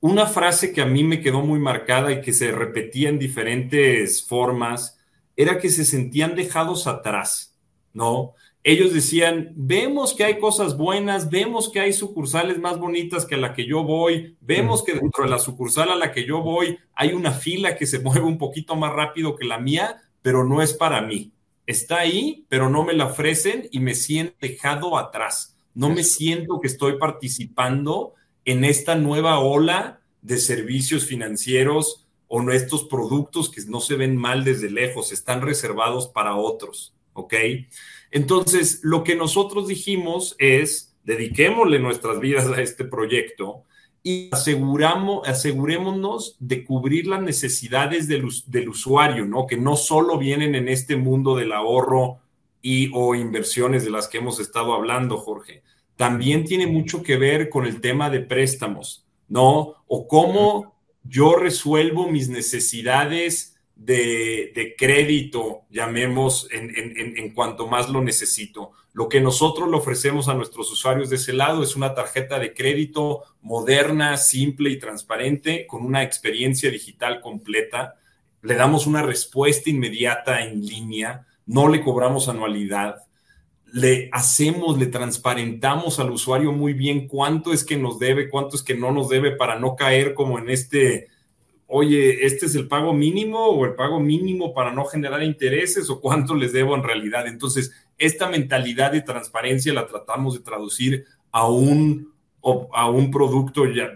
una 0.00 0.26
frase 0.26 0.72
que 0.72 0.80
a 0.80 0.86
mí 0.86 1.04
me 1.04 1.20
quedó 1.20 1.42
muy 1.42 1.58
marcada 1.58 2.10
y 2.12 2.22
que 2.22 2.32
se 2.32 2.52
repetía 2.52 3.10
en 3.10 3.18
diferentes 3.18 4.26
formas 4.26 4.98
era 5.36 5.58
que 5.58 5.68
se 5.68 5.84
sentían 5.84 6.34
dejados 6.34 6.86
atrás, 6.86 7.58
¿no? 7.92 8.34
Ellos 8.62 8.92
decían, 8.92 9.52
vemos 9.56 10.12
que 10.12 10.24
hay 10.24 10.38
cosas 10.38 10.76
buenas, 10.76 11.30
vemos 11.30 11.70
que 11.70 11.80
hay 11.80 11.94
sucursales 11.94 12.58
más 12.58 12.78
bonitas 12.78 13.24
que 13.24 13.36
a 13.36 13.38
la 13.38 13.54
que 13.54 13.66
yo 13.66 13.84
voy, 13.84 14.36
vemos 14.40 14.82
que 14.82 14.92
dentro 14.92 15.24
de 15.24 15.30
la 15.30 15.38
sucursal 15.38 15.90
a 15.90 15.96
la 15.96 16.12
que 16.12 16.26
yo 16.26 16.42
voy 16.42 16.78
hay 16.94 17.14
una 17.14 17.32
fila 17.32 17.76
que 17.76 17.86
se 17.86 17.98
mueve 18.00 18.26
un 18.26 18.36
poquito 18.36 18.76
más 18.76 18.92
rápido 18.92 19.36
que 19.36 19.46
la 19.46 19.58
mía, 19.58 20.02
pero 20.20 20.44
no 20.44 20.60
es 20.60 20.74
para 20.74 21.00
mí. 21.00 21.32
Está 21.70 22.00
ahí, 22.00 22.46
pero 22.48 22.68
no 22.68 22.82
me 22.82 22.94
la 22.94 23.06
ofrecen 23.06 23.68
y 23.70 23.78
me 23.78 23.94
siento 23.94 24.34
dejado 24.40 24.98
atrás. 24.98 25.56
No 25.72 25.88
me 25.88 26.02
siento 26.02 26.60
que 26.60 26.66
estoy 26.66 26.98
participando 26.98 28.14
en 28.44 28.64
esta 28.64 28.96
nueva 28.96 29.38
ola 29.38 30.00
de 30.20 30.38
servicios 30.38 31.06
financieros 31.06 32.08
o 32.26 32.42
estos 32.50 32.86
productos 32.86 33.48
que 33.48 33.62
no 33.68 33.78
se 33.78 33.94
ven 33.94 34.16
mal 34.16 34.42
desde 34.42 34.68
lejos, 34.68 35.12
están 35.12 35.42
reservados 35.42 36.08
para 36.08 36.34
otros, 36.34 36.92
¿ok? 37.12 37.34
Entonces, 38.10 38.80
lo 38.82 39.04
que 39.04 39.14
nosotros 39.14 39.68
dijimos 39.68 40.34
es, 40.38 40.96
dediquémosle 41.04 41.78
nuestras 41.78 42.18
vidas 42.18 42.48
a 42.48 42.60
este 42.60 42.84
proyecto 42.84 43.62
y 44.02 44.30
aseguramos, 44.32 45.28
asegurémonos 45.28 46.36
de 46.38 46.64
cubrir 46.64 47.06
las 47.06 47.22
necesidades 47.22 48.08
del, 48.08 48.26
del 48.46 48.68
usuario, 48.68 49.26
¿no? 49.26 49.46
Que 49.46 49.56
no 49.56 49.76
solo 49.76 50.18
vienen 50.18 50.54
en 50.54 50.68
este 50.68 50.96
mundo 50.96 51.36
del 51.36 51.52
ahorro 51.52 52.18
y 52.62 52.90
o 52.94 53.14
inversiones 53.14 53.84
de 53.84 53.90
las 53.90 54.08
que 54.08 54.18
hemos 54.18 54.40
estado 54.40 54.72
hablando, 54.72 55.18
Jorge, 55.18 55.62
también 55.96 56.44
tiene 56.44 56.66
mucho 56.66 57.02
que 57.02 57.18
ver 57.18 57.50
con 57.50 57.66
el 57.66 57.80
tema 57.80 58.08
de 58.08 58.20
préstamos, 58.20 59.04
¿no? 59.28 59.74
O 59.86 60.08
cómo 60.08 60.74
yo 61.04 61.36
resuelvo 61.36 62.08
mis 62.08 62.28
necesidades 62.28 63.56
de, 63.76 64.74
crédito, 64.76 65.62
llamemos, 65.70 66.48
en, 66.52 66.72
en, 66.74 67.34
cuanto 67.34 67.66
más 67.66 67.88
lo 67.88 68.02
necesito. 68.02 68.72
Lo 68.92 69.08
que 69.08 69.20
nosotros 69.20 69.68
le 69.70 69.76
ofrecemos 69.76 70.28
a 70.28 70.34
nuestros 70.34 70.70
usuarios 70.72 71.10
de 71.10 71.16
ese 71.16 71.32
lado 71.32 71.62
es 71.62 71.76
una 71.76 71.94
tarjeta 71.94 72.38
de 72.38 72.54
crédito 72.54 73.22
moderna, 73.40 74.16
simple 74.16 74.70
y 74.70 74.78
transparente, 74.78 75.66
con 75.66 75.84
una 75.84 76.02
experiencia 76.02 76.70
digital 76.70 77.20
completa. 77.20 77.96
Le 78.42 78.54
damos 78.54 78.86
una 78.86 79.02
respuesta 79.02 79.70
inmediata 79.70 80.42
en 80.44 80.66
línea, 80.66 81.26
no 81.46 81.68
le 81.68 81.82
cobramos 81.82 82.28
anualidad 82.28 82.96
le 83.72 84.08
hacemos, 84.12 84.78
le 84.78 84.86
transparentamos 84.86 86.00
al 86.00 86.10
usuario 86.10 86.52
muy 86.52 86.72
bien 86.72 87.06
cuánto 87.06 87.52
es 87.52 87.64
que 87.64 87.76
nos 87.76 87.98
debe, 87.98 88.28
cuánto 88.28 88.56
es 88.56 88.62
que 88.62 88.74
no 88.74 88.92
nos 88.92 89.08
debe 89.08 89.32
para 89.32 89.58
no 89.58 89.76
caer 89.76 90.14
como 90.14 90.38
en 90.38 90.50
este, 90.50 91.08
oye, 91.66 92.26
este 92.26 92.46
es 92.46 92.54
el 92.54 92.68
pago 92.68 92.92
mínimo 92.92 93.46
o 93.46 93.64
el 93.64 93.74
pago 93.74 94.00
mínimo 94.00 94.52
para 94.54 94.72
no 94.72 94.84
generar 94.86 95.22
intereses 95.22 95.88
o 95.90 96.00
cuánto 96.00 96.34
les 96.34 96.52
debo 96.52 96.74
en 96.74 96.82
realidad. 96.82 97.26
Entonces, 97.26 97.72
esta 98.00 98.28
mentalidad 98.28 98.92
de 98.92 99.02
transparencia 99.02 99.72
la 99.72 99.86
tratamos 99.86 100.34
de 100.34 100.40
traducir 100.40 101.04
a 101.30 101.46
un, 101.48 102.12
a 102.72 102.90
un 102.90 103.10
producto 103.10 103.66
ya 103.66 103.94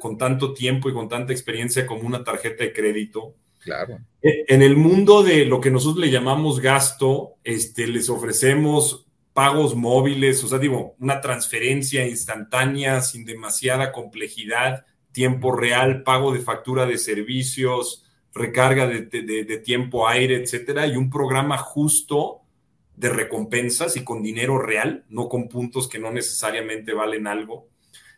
con 0.00 0.18
tanto 0.18 0.52
tiempo 0.52 0.88
y 0.88 0.92
con 0.92 1.08
tanta 1.08 1.32
experiencia 1.32 1.86
como 1.86 2.02
una 2.02 2.24
tarjeta 2.24 2.64
de 2.64 2.72
crédito. 2.72 3.34
Claro. 3.60 3.98
E, 4.20 4.44
en 4.48 4.62
el 4.62 4.76
mundo 4.76 5.22
de 5.22 5.44
lo 5.44 5.60
que 5.60 5.70
nosotros 5.70 6.04
le 6.04 6.10
llamamos 6.10 6.60
gasto, 6.60 7.34
este, 7.44 7.86
les 7.86 8.08
ofrecemos 8.10 9.06
pagos 9.34 9.74
móviles, 9.74 10.42
o 10.44 10.48
sea, 10.48 10.58
digo, 10.58 10.94
una 11.00 11.20
transferencia 11.20 12.06
instantánea 12.06 13.00
sin 13.00 13.24
demasiada 13.24 13.90
complejidad, 13.90 14.86
tiempo 15.12 15.52
real, 15.52 16.02
pago 16.02 16.32
de 16.32 16.40
factura 16.40 16.86
de 16.86 16.98
servicios, 16.98 18.04
recarga 18.32 18.86
de, 18.86 19.62
tiempo 19.64 20.08
aire, 20.08 20.36
etcétera, 20.36 20.86
y 20.86 20.96
un 20.96 21.10
programa 21.10 21.58
justo 21.58 22.42
de 22.96 23.08
recompensas 23.08 23.96
y 23.96 24.04
con 24.04 24.22
dinero 24.22 24.58
real, 24.58 25.04
no 25.08 25.28
con 25.28 25.48
puntos 25.48 25.88
que 25.88 25.98
no 25.98 26.12
necesariamente 26.12 26.92
valen 26.92 27.26
algo. 27.26 27.68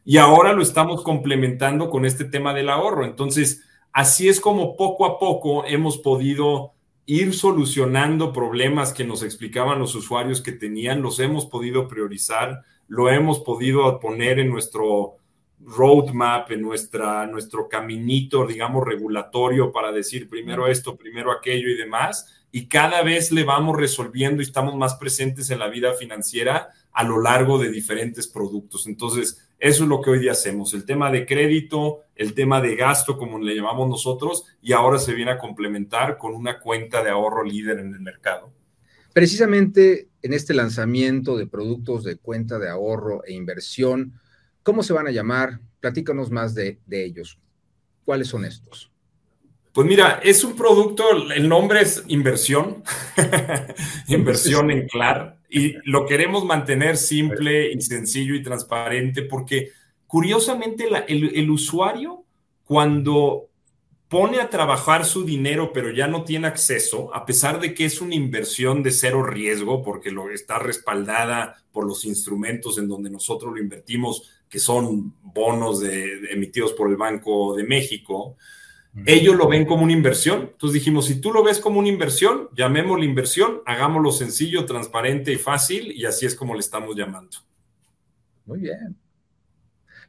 Y 0.05 0.19
ahora 0.19 0.53
lo 0.53 0.63
estamos 0.63 1.03
complementando 1.03 1.91
con 1.91 2.05
este 2.05 2.25
tema 2.25 2.55
del 2.55 2.69
ahorro. 2.69 3.05
Entonces, 3.05 3.65
así 3.93 4.29
es 4.29 4.41
como 4.41 4.77
poco 4.77 5.05
a 5.07 5.19
poco 5.19 5.65
hemos 5.67 5.99
podido 5.99 6.75
ir 7.07 7.35
solucionando 7.35 8.33
problemas 8.33 8.93
que 8.93 9.05
nos 9.05 9.23
explicaban 9.23 9.79
los 9.79 9.95
usuarios 9.95 10.43
que 10.43 10.53
tenían, 10.53 11.03
los 11.03 11.21
hemos 11.21 11.47
podido 11.47 11.89
priorizar, 11.89 12.63
lo 12.89 13.09
hemos 13.09 13.41
podido 13.41 13.99
poner 14.01 14.39
en 14.39 14.51
nuestro 14.51 15.17
roadmap, 15.61 16.51
en 16.51 16.63
nuestra, 16.63 17.27
nuestro 17.27 17.69
caminito, 17.69 18.47
digamos, 18.47 18.87
regulatorio 18.87 19.73
para 19.73 19.93
decir 19.93 20.29
primero 20.29 20.67
esto, 20.67 20.97
primero 20.97 21.33
aquello 21.33 21.69
y 21.69 21.77
demás. 21.77 22.45
Y 22.53 22.67
cada 22.67 23.03
vez 23.03 23.33
le 23.33 23.45
vamos 23.45 23.77
resolviendo 23.77 24.41
y 24.41 24.45
estamos 24.45 24.77
más 24.77 24.95
presentes 24.95 25.51
en 25.51 25.59
la 25.59 25.69
vida 25.69 25.95
financiera 25.95 26.69
a 26.93 27.05
lo 27.05 27.21
largo 27.21 27.59
de 27.59 27.71
diferentes 27.71 28.29
productos. 28.29 28.87
Entonces, 28.87 29.47
eso 29.59 29.85
es 29.85 29.89
lo 29.89 30.01
que 30.01 30.11
hoy 30.11 30.19
día 30.19 30.33
hacemos, 30.33 30.75
el 30.75 30.85
tema 30.85 31.11
de 31.11 31.25
crédito, 31.25 32.01
el 32.15 32.35
tema 32.35 32.61
de 32.61 32.77
gasto, 32.77 33.17
como 33.17 33.39
le 33.39 33.55
llamamos 33.55 33.89
nosotros, 33.89 34.45
y 34.61 34.73
ahora 34.73 34.99
se 34.99 35.15
viene 35.15 35.33
a 35.33 35.39
complementar 35.39 36.19
con 36.19 36.35
una 36.35 36.61
cuenta 36.61 37.03
de 37.03 37.11
ahorro 37.11 37.43
líder 37.43 37.79
en 37.79 37.95
el 37.95 38.01
mercado. 38.01 38.53
Precisamente 39.15 40.09
en 40.21 40.35
este 40.35 40.53
lanzamiento 40.53 41.39
de 41.39 41.47
productos 41.47 42.05
de 42.05 42.17
cuenta 42.17 42.59
de 42.59 42.69
ahorro 42.69 43.25
e 43.25 43.33
inversión, 43.33 44.13
¿cómo 44.67 44.83
se 44.83 44.93
van 44.93 45.07
a 45.07 45.13
llamar? 45.13 45.61
Platícanos 45.79 46.33
más 46.33 46.53
de, 46.53 46.81
ellos. 46.91 47.39
¿Cuáles 48.05 48.27
son 48.27 48.45
estos? 48.45 48.91
Pues 49.73 49.87
mira, 49.87 50.21
es 50.25 50.43
un 50.43 50.57
producto, 50.57 51.05
el 51.33 51.49
nombre 51.49 51.83
es 51.83 52.03
inversión, 52.09 52.83
inversión 54.09 54.73
en 54.73 54.89
CLAR, 54.89 55.39
y 55.49 55.75
lo 55.89 56.05
queremos 56.05 56.45
mantener 56.45 56.97
simple 56.97 57.71
y 57.71 57.81
sencillo 57.81 58.35
y 58.35 58.43
transparente 58.43 59.23
porque 59.23 59.71
curiosamente 60.09 60.89
el, 61.07 61.49
usuario 61.49 62.25
cuando 62.65 63.49
pone 64.09 64.41
a 64.41 64.51
trabajar 64.51 65.05
su 65.05 65.25
dinero 65.25 65.73
pero 65.73 65.93
ya 65.93 66.09
no 66.09 66.25
tiene 66.25 66.49
acceso, 66.49 67.15
a 67.15 67.25
pesar 67.25 67.61
de 67.61 67.73
que 67.73 67.85
es 67.85 68.01
una 68.01 68.17
inversión 68.17 68.83
de 68.83 68.91
cero 68.91 69.23
riesgo 69.23 69.83
porque 69.85 70.11
lo 70.11 70.31
está 70.31 70.59
respaldada 70.59 71.63
por 71.71 71.87
los 71.87 72.05
instrumentos 72.05 72.79
en 72.79 72.89
donde 72.89 73.11
nosotros 73.11 73.53
lo 73.53 73.61
invertimos, 73.61 74.36
que 74.49 74.59
son 74.59 75.15
bonos 75.23 75.83
emitidos 76.31 76.73
por 76.73 76.91
el 76.91 76.97
Banco 76.97 77.55
de 77.55 77.65
México, 77.65 78.37
ellos 79.05 79.37
lo 79.37 79.47
ven 79.47 79.67
como 79.67 79.85
una 79.85 79.93
inversión. 79.93 80.49
Entonces 80.53 80.75
dijimos, 80.75 81.07
si 81.07 81.21
tú 81.21 81.31
lo 81.33 81.45
ves 81.45 81.59
como 81.59 81.79
una 81.79 81.89
inversión, 81.89 82.49
llamémoslo 82.57 83.05
inversión, 83.05 83.61
hagámoslo 83.67 84.11
sencillo, 84.11 84.65
transparente 84.65 85.33
y 85.33 85.37
fácil, 85.37 85.93
y 85.93 86.07
así 86.07 86.25
es 86.25 86.35
como 86.35 86.55
le 86.55 86.61
estamos 86.61 86.97
llamando. 86.97 87.37
Muy 88.47 88.61
bien. 88.61 88.97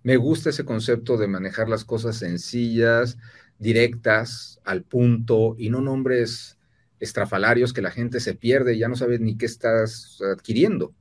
Me 0.04 0.16
gusta 0.16 0.52
ese 0.52 0.64
concepto 0.64 1.18
de 1.18 1.28
manejar 1.28 1.68
las 1.68 1.84
cosas 1.84 2.16
sencillas, 2.18 3.18
directas, 3.60 4.62
al 4.64 4.84
punto, 4.84 5.56
y 5.58 5.70
no 5.70 5.82
nombres 5.82 6.58
estrafalarios 7.00 7.74
que 7.74 7.82
la 7.82 7.92
gente 7.92 8.20
se 8.20 8.36
pierde 8.36 8.76
y 8.76 8.80
ya 8.80 8.88
no 8.88 8.96
sabe 8.96 9.20
ni 9.20 9.38
qué 9.38 9.48
estás 9.48 10.20
adquiriendo. 10.22 10.94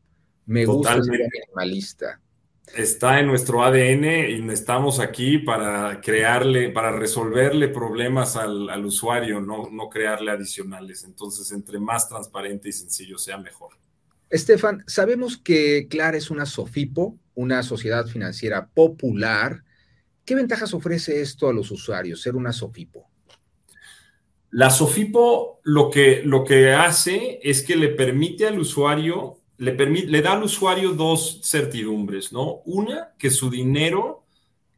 Me 0.44 0.64
gusta 0.64 1.00
ser 1.02 1.12
minimalista. 1.12 2.20
Está 2.74 3.20
en 3.20 3.26
nuestro 3.26 3.62
ADN 3.62 4.04
y 4.28 4.52
estamos 4.52 4.98
aquí 5.00 5.38
para 5.38 6.00
crearle, 6.00 6.70
para 6.70 6.92
resolverle 6.92 7.68
problemas 7.68 8.36
al, 8.36 8.84
usuario, 8.84 9.40
no, 9.40 9.70
no 9.70 9.88
crearle 9.88 10.30
adicionales. 10.30 11.04
Entonces, 11.04 11.52
entre 11.52 11.78
más 11.78 12.08
transparente 12.08 12.68
y 12.68 12.72
sencillo 12.72 13.18
sea, 13.18 13.38
mejor. 13.38 13.70
Estefan, 14.28 14.82
sabemos 14.86 15.36
que 15.36 15.86
CLAR 15.88 16.16
es 16.16 16.30
una 16.30 16.46
SOFIPO, 16.46 17.16
una 17.34 17.62
sociedad 17.62 18.06
financiera 18.06 18.66
popular. 18.66 19.62
¿Qué 20.24 20.34
ventajas 20.34 20.74
ofrece 20.74 21.20
esto 21.20 21.48
a 21.48 21.52
los 21.52 21.70
usuarios, 21.70 22.20
ser 22.20 22.34
una 22.34 22.52
SOFIPO? 22.52 23.08
La 24.50 24.70
SOFIPO 24.70 25.60
lo 25.64 25.90
que, 25.90 26.22
lo 26.24 26.44
que 26.44 26.72
hace 26.72 27.38
es 27.42 27.62
que 27.62 27.76
le 27.76 27.88
permite 27.88 28.46
al 28.46 28.58
usuario, 28.58 29.38
le, 29.58 29.72
permite, 29.72 30.06
le 30.08 30.22
da 30.22 30.32
al 30.32 30.42
usuario 30.42 30.92
dos 30.92 31.40
certidumbres, 31.42 32.32
¿no? 32.32 32.62
Una, 32.64 33.14
que 33.18 33.30
su 33.30 33.50
dinero 33.50 34.24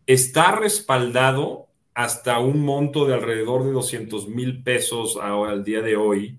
está 0.07 0.53
respaldado 0.53 1.69
hasta 1.95 2.39
un 2.39 2.65
monto 2.65 3.07
de 3.07 3.15
alrededor 3.15 3.65
de 3.65 3.73
200 3.73 4.29
mil 4.29 4.63
pesos 4.63 5.19
al 5.21 5.65
día 5.65 5.83
de 5.83 5.97
hoy 5.97 6.39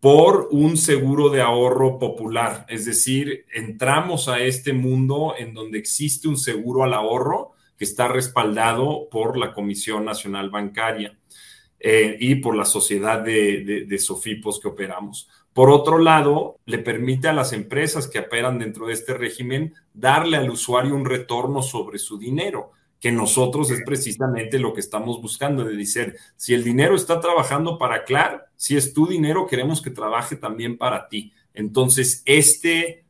por 0.00 0.48
un 0.50 0.76
seguro 0.76 1.30
de 1.30 1.40
ahorro 1.40 1.98
popular. 1.98 2.66
Es 2.68 2.84
decir, 2.84 3.46
entramos 3.52 4.28
a 4.28 4.40
este 4.40 4.72
mundo 4.72 5.34
en 5.38 5.54
donde 5.54 5.78
existe 5.78 6.28
un 6.28 6.36
seguro 6.36 6.84
al 6.84 6.94
ahorro 6.94 7.52
que 7.78 7.84
está 7.84 8.08
respaldado 8.08 9.08
por 9.10 9.36
la 9.36 9.52
Comisión 9.52 10.04
Nacional 10.04 10.50
Bancaria. 10.50 11.16
Eh, 11.86 12.16
y 12.18 12.36
por 12.36 12.56
la 12.56 12.64
sociedad 12.64 13.20
de, 13.20 13.98
SOFIPOS 13.98 14.58
que 14.58 14.68
operamos. 14.68 15.28
Por 15.54 15.70
otro 15.70 15.98
lado, 15.98 16.58
le 16.66 16.78
permite 16.78 17.28
a 17.28 17.32
las 17.32 17.52
empresas 17.52 18.08
que 18.08 18.18
operan 18.18 18.58
dentro 18.58 18.88
de 18.88 18.92
este 18.92 19.14
régimen 19.14 19.72
darle 19.94 20.36
al 20.36 20.50
usuario 20.50 20.94
un 20.96 21.04
retorno 21.04 21.62
sobre 21.62 21.98
su 21.98 22.18
dinero, 22.18 22.72
que 23.00 23.12
nosotros 23.12 23.70
es 23.70 23.82
precisamente 23.86 24.58
lo 24.58 24.74
que 24.74 24.80
estamos 24.80 25.22
buscando, 25.22 25.64
de 25.64 25.76
decir, 25.76 26.16
si 26.36 26.54
el 26.54 26.64
dinero 26.64 26.96
está 26.96 27.20
trabajando 27.20 27.78
para 27.78 28.04
CLAR, 28.04 28.46
si 28.56 28.76
es 28.76 28.92
tu 28.92 29.06
dinero, 29.06 29.46
queremos 29.46 29.80
que 29.80 29.90
trabaje 29.90 30.34
también 30.34 30.76
para 30.76 31.08
ti. 31.08 31.32
Entonces, 31.54 32.22
este 32.26 33.03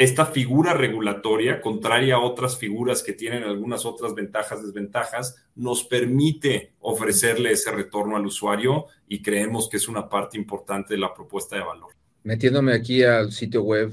esta 0.00 0.24
figura 0.24 0.72
regulatoria, 0.72 1.60
contraria 1.60 2.14
a 2.14 2.20
otras 2.20 2.56
figuras 2.56 3.02
que 3.02 3.12
tienen 3.12 3.42
algunas 3.42 3.84
otras 3.84 4.14
ventajas, 4.14 4.62
desventajas, 4.64 5.44
nos 5.54 5.84
permite 5.84 6.72
ofrecerle 6.80 7.52
ese 7.52 7.70
retorno 7.70 8.16
al 8.16 8.24
usuario 8.24 8.86
y 9.06 9.20
creemos 9.20 9.68
que 9.68 9.76
es 9.76 9.88
una 9.88 10.08
parte 10.08 10.38
importante 10.38 10.94
de 10.94 11.00
la 11.00 11.12
propuesta 11.12 11.56
de 11.56 11.64
valor. 11.64 11.92
Metiéndome 12.22 12.72
aquí 12.72 13.02
al 13.02 13.30
sitio 13.30 13.62
web 13.62 13.92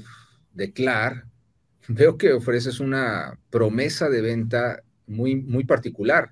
de 0.54 0.72
CLAR, 0.72 1.26
veo 1.88 2.16
que 2.16 2.32
ofreces 2.32 2.80
una 2.80 3.38
promesa 3.50 4.08
de 4.08 4.22
venta 4.22 4.82
muy, 5.06 5.36
muy 5.36 5.64
particular. 5.64 6.30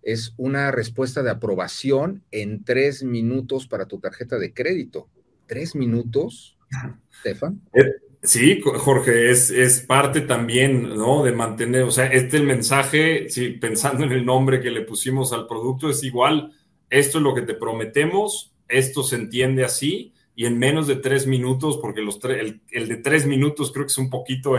Es 0.00 0.32
una 0.38 0.70
respuesta 0.70 1.22
de 1.22 1.28
aprobación 1.28 2.24
en 2.30 2.64
tres 2.64 3.02
minutos 3.02 3.66
para 3.66 3.84
tu 3.84 4.00
tarjeta 4.00 4.38
de 4.38 4.54
crédito. 4.54 5.10
¿Tres 5.46 5.74
minutos, 5.74 6.56
Stefan? 7.20 7.60
Sí, 8.22 8.60
Jorge, 8.60 9.30
es, 9.30 9.50
es 9.50 9.80
parte 9.80 10.20
también, 10.20 10.94
¿no? 10.94 11.24
De 11.24 11.32
mantener, 11.32 11.84
o 11.84 11.90
sea, 11.90 12.06
este 12.06 12.36
el 12.36 12.44
mensaje, 12.44 13.30
sí, 13.30 13.50
pensando 13.50 14.04
en 14.04 14.12
el 14.12 14.26
nombre 14.26 14.60
que 14.60 14.70
le 14.70 14.82
pusimos 14.82 15.32
al 15.32 15.46
producto, 15.46 15.88
es 15.88 16.02
igual, 16.04 16.52
esto 16.90 17.16
es 17.16 17.24
lo 17.24 17.34
que 17.34 17.42
te 17.42 17.54
prometemos, 17.54 18.52
esto 18.68 19.02
se 19.02 19.16
entiende 19.16 19.64
así, 19.64 20.12
y 20.34 20.44
en 20.44 20.58
menos 20.58 20.86
de 20.86 20.96
tres 20.96 21.26
minutos, 21.26 21.78
porque 21.78 22.02
los 22.02 22.22
el, 22.24 22.60
el, 22.70 22.88
de 22.88 22.96
tres 22.98 23.26
minutos 23.26 23.72
creo 23.72 23.86
que 23.86 23.92
es 23.92 23.98
un 23.98 24.10
poquito 24.10 24.54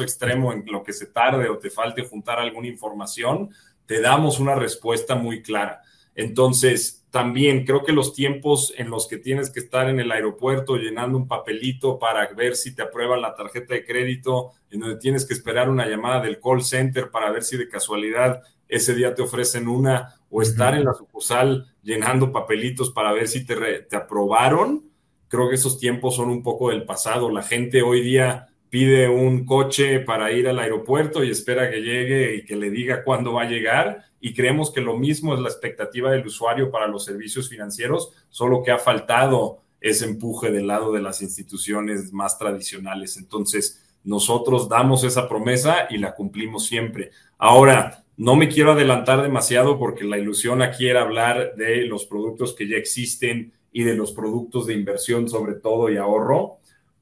extremo 0.00 0.52
en 0.52 0.64
lo 0.66 0.82
que 0.82 0.92
se 0.92 1.06
tarde 1.06 1.48
o 1.48 1.58
te 1.58 1.70
falte 1.70 2.02
juntar 2.02 2.40
alguna 2.40 2.66
información, 2.66 3.50
te 3.86 4.00
damos 4.00 4.40
una 4.40 4.56
respuesta 4.56 5.14
muy 5.14 5.40
clara. 5.40 5.82
Entonces, 6.16 7.03
también 7.14 7.64
creo 7.64 7.84
que 7.84 7.92
los 7.92 8.12
tiempos 8.12 8.74
en 8.76 8.90
los 8.90 9.06
que 9.06 9.18
tienes 9.18 9.48
que 9.48 9.60
estar 9.60 9.88
en 9.88 10.00
el 10.00 10.10
aeropuerto 10.10 10.74
llenando 10.74 11.16
un 11.16 11.28
papelito 11.28 11.96
para 11.96 12.26
ver 12.34 12.56
si 12.56 12.74
te 12.74 12.82
aprueban 12.82 13.22
la 13.22 13.36
tarjeta 13.36 13.74
de 13.74 13.84
crédito, 13.84 14.50
en 14.68 14.80
donde 14.80 14.96
tienes 14.96 15.24
que 15.24 15.32
esperar 15.32 15.70
una 15.70 15.86
llamada 15.86 16.20
del 16.22 16.40
call 16.40 16.64
center 16.64 17.12
para 17.12 17.30
ver 17.30 17.44
si 17.44 17.56
de 17.56 17.68
casualidad 17.68 18.42
ese 18.66 18.96
día 18.96 19.14
te 19.14 19.22
ofrecen 19.22 19.68
una, 19.68 20.16
o 20.28 20.42
estar 20.42 20.74
en 20.74 20.84
la 20.84 20.92
sucursal 20.92 21.72
llenando 21.84 22.32
papelitos 22.32 22.90
para 22.90 23.12
ver 23.12 23.28
si 23.28 23.46
te, 23.46 23.54
te 23.82 23.94
aprobaron, 23.94 24.82
creo 25.28 25.48
que 25.48 25.54
esos 25.54 25.78
tiempos 25.78 26.16
son 26.16 26.30
un 26.30 26.42
poco 26.42 26.70
del 26.70 26.84
pasado. 26.84 27.30
La 27.30 27.44
gente 27.44 27.82
hoy 27.82 28.02
día 28.02 28.48
pide 28.74 29.08
un 29.08 29.44
coche 29.44 30.00
para 30.00 30.32
ir 30.32 30.48
al 30.48 30.58
aeropuerto 30.58 31.22
y 31.22 31.30
espera 31.30 31.70
que 31.70 31.80
llegue 31.80 32.34
y 32.34 32.44
que 32.44 32.56
le 32.56 32.70
diga 32.70 33.04
cuándo 33.04 33.34
va 33.34 33.42
a 33.42 33.48
llegar. 33.48 34.06
Y 34.20 34.34
creemos 34.34 34.72
que 34.72 34.80
lo 34.80 34.98
mismo 34.98 35.32
es 35.32 35.38
la 35.38 35.48
expectativa 35.48 36.10
del 36.10 36.26
usuario 36.26 36.72
para 36.72 36.88
los 36.88 37.04
servicios 37.04 37.48
financieros, 37.48 38.10
solo 38.30 38.64
que 38.64 38.72
ha 38.72 38.78
faltado 38.78 39.60
ese 39.80 40.06
empuje 40.06 40.50
del 40.50 40.66
lado 40.66 40.90
de 40.90 41.00
las 41.00 41.22
instituciones 41.22 42.12
más 42.12 42.36
tradicionales. 42.36 43.16
Entonces, 43.16 43.80
nosotros 44.02 44.68
damos 44.68 45.04
esa 45.04 45.28
promesa 45.28 45.86
y 45.88 45.98
la 45.98 46.16
cumplimos 46.16 46.66
siempre. 46.66 47.12
Ahora, 47.38 48.02
no 48.16 48.34
me 48.34 48.48
quiero 48.48 48.72
adelantar 48.72 49.22
demasiado 49.22 49.78
porque 49.78 50.02
la 50.02 50.18
ilusión 50.18 50.62
aquí 50.62 50.88
era 50.88 51.02
hablar 51.02 51.54
de 51.54 51.84
los 51.84 52.06
productos 52.06 52.54
que 52.54 52.66
ya 52.66 52.76
existen 52.76 53.52
y 53.70 53.84
de 53.84 53.94
los 53.94 54.10
productos 54.10 54.66
de 54.66 54.74
inversión 54.74 55.28
sobre 55.28 55.54
todo 55.54 55.90
y 55.90 55.96
ahorro, 55.96 56.58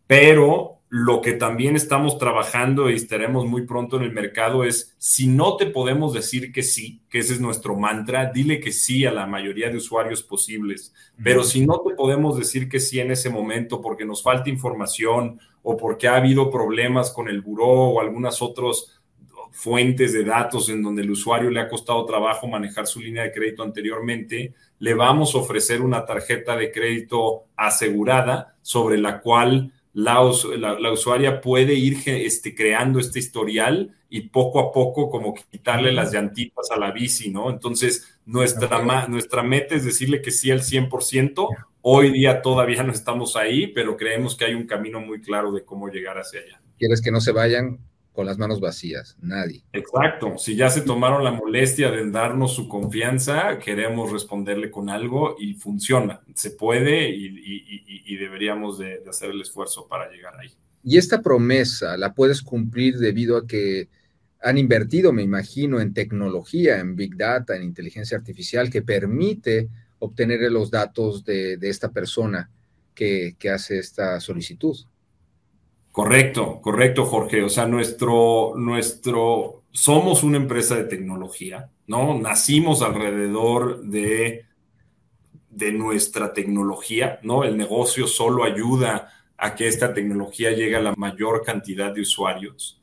pero 0.07 0.82
lo 0.95 1.23
que 1.23 1.33
también 1.33 1.75
estamos 1.75 2.19
trabajando 2.19 2.91
y 2.91 2.97
estaremos 2.97 3.47
muy 3.47 3.65
pronto 3.65 3.97
en 3.97 4.03
el 4.03 4.13
mercado 4.13 4.63
es, 4.63 4.95
si 4.99 5.27
no 5.27 5.57
te 5.57 5.65
podemos 5.65 6.13
decir 6.13 6.53
que 6.53 6.63
sí, 6.63 7.01
que 7.09 7.21
ese 7.21 7.33
es 7.33 7.41
nuestro 7.41 7.77
mantra, 7.77 8.31
dile 8.31 8.61
que 8.61 8.73
sí 8.73 9.07
a 9.07 9.11
la 9.11 9.27
mayoría 9.27 9.71
de 9.71 9.79
usuarios 9.79 10.23
posibles. 10.23 10.93
Pero 11.25 11.45
si 11.45 11.65
no 11.65 11.81
te 11.81 11.95
podemos 11.95 12.37
decir 12.37 12.69
que 12.69 12.79
sí 12.79 13.01
en 13.01 13.11
ese 13.11 13.31
momento 13.31 13.81
porque 13.81 14.05
nos 14.05 14.23
falta 14.23 14.51
información 14.51 15.41
o 15.63 15.79
porque 15.79 16.09
ha 16.09 16.17
habido 16.17 16.51
problemas 16.51 17.11
con 17.11 17.27
el 17.27 17.41
buró 17.41 17.69
o 17.69 18.01
algunas 18.03 18.43
otras 18.43 19.01
fuentes 19.51 20.13
de 20.13 20.25
datos 20.25 20.69
en 20.69 20.83
donde 20.83 21.01
el 21.01 21.11
usuario 21.11 21.49
le 21.49 21.61
ha 21.61 21.71
costado 21.71 22.05
trabajo 22.05 22.49
manejar 22.49 22.87
su 22.87 23.01
línea 23.01 23.23
de 23.23 23.33
crédito 23.33 23.63
anteriormente, 23.63 24.53
le 24.79 24.93
vamos 24.93 25.35
a 25.35 25.39
ofrecer 25.39 25.81
una 25.81 26.05
tarjeta 26.05 26.55
de 26.55 26.71
crédito 26.71 27.45
asegurada 27.57 28.57
sobre 28.61 28.99
la 28.99 29.23
cual 29.23 29.73
la, 29.95 30.21
usuaria 30.93 31.41
puede 31.41 31.75
ir 31.75 31.99
este, 32.07 32.55
creando 32.55 32.99
este 32.99 33.19
historial 33.19 33.95
y 34.09 34.29
poco 34.29 34.61
a 34.61 34.73
poco 34.73 35.11
como 35.11 35.35
quitarle 35.35 35.93
las 35.93 36.13
llantitas 36.13 36.71
a 36.71 36.79
la 36.79 36.91
bici, 36.91 37.31
¿no? 37.31 37.51
Entonces, 37.51 38.21
nuestra, 38.25 39.09
nuestra 39.09 39.43
meta 39.43 39.75
es 39.75 39.85
decirle 39.85 40.23
que 40.23 40.31
sí 40.31 40.51
al 40.51 40.61
100%. 40.61 41.49
Hoy 41.83 42.13
día 42.13 42.43
todavía 42.43 42.83
no 42.83 42.93
estamos 42.93 43.37
ahí, 43.37 43.67
pero 43.69 43.97
creemos 43.97 44.37
que 44.37 44.45
hay 44.45 44.55
un 44.55 44.67
camino 44.67 45.01
muy 45.01 45.21
claro 45.21 45.53
de 45.53 45.65
cómo 45.65 45.89
llegar 45.89 46.19
hacia 46.19 46.41
allá. 46.41 46.61
¿Quieres 46.79 47.03
que 47.03 47.11
no 47.11 47.21
se 47.21 47.33
vayan 47.33 47.79
con 48.13 48.27
las 48.27 48.39
manos 48.39 48.61
vacías, 48.61 49.17
nadie. 49.21 49.65
Exacto, 49.73 50.37
si 50.37 50.55
ya 50.55 50.69
se 50.69 50.83
tomaron 50.83 51.25
la 51.25 51.33
molestia 51.33 51.91
de 51.91 52.11
darnos 52.11 52.55
su 52.55 52.69
confianza, 52.69 53.59
queremos 53.59 54.13
responderle 54.13 54.71
con 54.71 54.91
algo 54.91 55.37
y 55.39 55.55
funciona, 55.55 56.21
se 56.35 56.51
puede 56.51 57.09
y, 57.11 58.17
deberíamos 58.17 58.79
de, 58.79 59.03
hacer 59.09 59.31
el 59.31 59.41
esfuerzo 59.41 59.89
para 59.89 60.11
llegar 60.11 60.35
ahí. 60.39 60.51
Y 60.85 60.99
esta 60.99 61.23
promesa 61.23 61.97
la 61.97 62.13
puedes 62.13 62.43
cumplir 62.43 62.99
debido 62.99 63.37
a 63.37 63.47
que 63.47 63.89
han 64.41 64.59
invertido, 64.59 65.13
me 65.13 65.23
imagino, 65.23 65.81
en 65.81 65.95
tecnología, 65.95 66.79
en 66.79 66.95
Big 66.95 67.17
Data, 67.17 67.57
en 67.57 67.63
inteligencia 67.63 68.19
artificial, 68.19 68.71
que 68.71 68.83
permite 68.83 69.69
obtener 69.99 70.41
los 70.53 70.71
datos 70.71 71.25
de, 71.25 71.59
esta 71.63 71.91
persona 71.91 72.51
que 72.95 73.37
hace 73.51 73.79
esta 73.79 74.21
solicitud. 74.21 74.77
Correcto, 75.93 76.59
correcto, 76.63 77.05
Jorge. 77.05 77.43
O 77.43 77.51
sea, 77.51 77.67
nuestro, 77.67 78.55
nuestro, 78.57 79.65
somos 79.71 80.23
una 80.23 80.39
empresa 80.39 80.75
de 80.75 80.85
tecnología, 80.85 81.71
¿no? 81.87 82.19
Nacimos 82.19 82.81
alrededor 82.81 83.83
de, 83.83 84.47
de 85.51 85.73
nuestra 85.73 86.33
tecnología, 86.33 87.21
¿no? 87.23 87.45
El 87.45 87.59
negocio 87.59 88.07
solo 88.07 88.45
ayuda 88.45 89.13
a 89.37 89.55
que 89.55 89.69
esta 89.69 89.93
tecnología 89.93 90.53
llegue 90.53 90.77
a 90.77 90.83
la 90.83 90.95
mayor 90.97 91.43
cantidad 91.45 91.93
de 91.93 92.01
usuarios. 92.01 92.81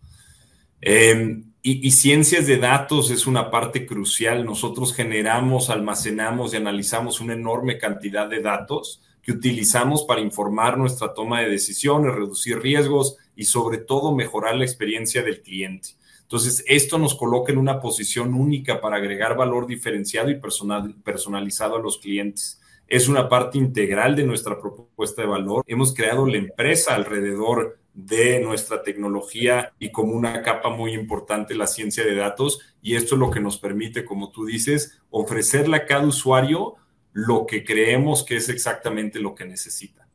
Em, 0.80 1.46
y, 1.64 1.86
y, 1.86 1.92
ciencias 1.92 2.46
de 2.46 2.58
datos 2.58 3.10
es 3.10 3.26
una 3.26 3.50
parte 3.50 3.88
crucial. 3.88 4.46
Nosotros 4.46 4.94
generamos, 4.94 5.72
almacenamos 5.72 6.54
y 6.54 6.58
analizamos 6.58 7.20
una 7.22 7.34
enorme 7.34 7.80
cantidad 7.80 8.30
de 8.30 8.42
datos 8.42 9.02
que 9.30 9.36
utilizamos 9.36 10.06
para 10.06 10.22
informar 10.22 10.76
nuestra 10.76 11.14
toma 11.14 11.42
de 11.42 11.52
decisiones, 11.52 12.16
reducir 12.16 12.60
riesgos 12.60 13.16
y 13.36 13.44
sobre 13.44 13.78
todo 13.78 14.16
mejorar 14.16 14.56
la 14.56 14.64
experiencia 14.64 15.22
del 15.22 15.44
cliente. 15.44 15.90
Entonces, 16.24 16.64
esto 16.68 16.98
nos 16.98 17.14
coloca 17.14 17.52
en 17.52 17.60
una 17.60 17.80
posición 17.80 18.34
única 18.34 18.82
para 18.82 18.96
agregar 18.96 19.38
valor 19.38 19.68
diferenciado 19.68 20.32
y 20.32 20.40
personal, 20.40 20.96
personalizado 21.04 21.76
a 21.76 21.80
los 21.80 22.00
clientes. 22.00 22.60
es 22.88 23.08
una 23.08 23.30
parte 23.30 23.60
integral 23.60 24.16
de 24.16 24.24
nuestra 24.24 24.60
propuesta 24.60 25.22
de 25.22 25.28
valor. 25.28 25.64
Hemos 25.68 25.94
creado 25.94 26.26
la 26.26 26.38
empresa 26.38 26.96
alrededor 26.96 27.78
de 27.94 28.40
nuestra 28.40 28.82
tecnología 28.82 29.74
y 29.78 29.92
como 29.92 30.14
una 30.14 30.42
capa 30.42 30.72
muy 30.72 30.94
importante 30.94 31.54
la 31.54 31.68
ciencia 31.68 32.04
de 32.04 32.16
datos 32.16 32.62
y 32.82 32.96
esto 32.96 33.14
es 33.14 33.20
lo 33.20 33.30
que 33.30 33.42
nos 33.42 33.60
permite, 33.60 34.06
como 34.06 34.32
tú 34.32 34.48
dices, 34.48 35.00
ofrecerle 35.12 35.78
a 35.78 35.86
cada 35.86 36.08
usuario 36.08 36.78
lo 37.14 37.46
que 37.46 37.64
creemos 37.64 38.24
que 38.24 38.38
es 38.38 38.50
exactamente 38.50 39.20
lo 39.20 39.36
que 39.36 39.46
necesita. 39.46 40.08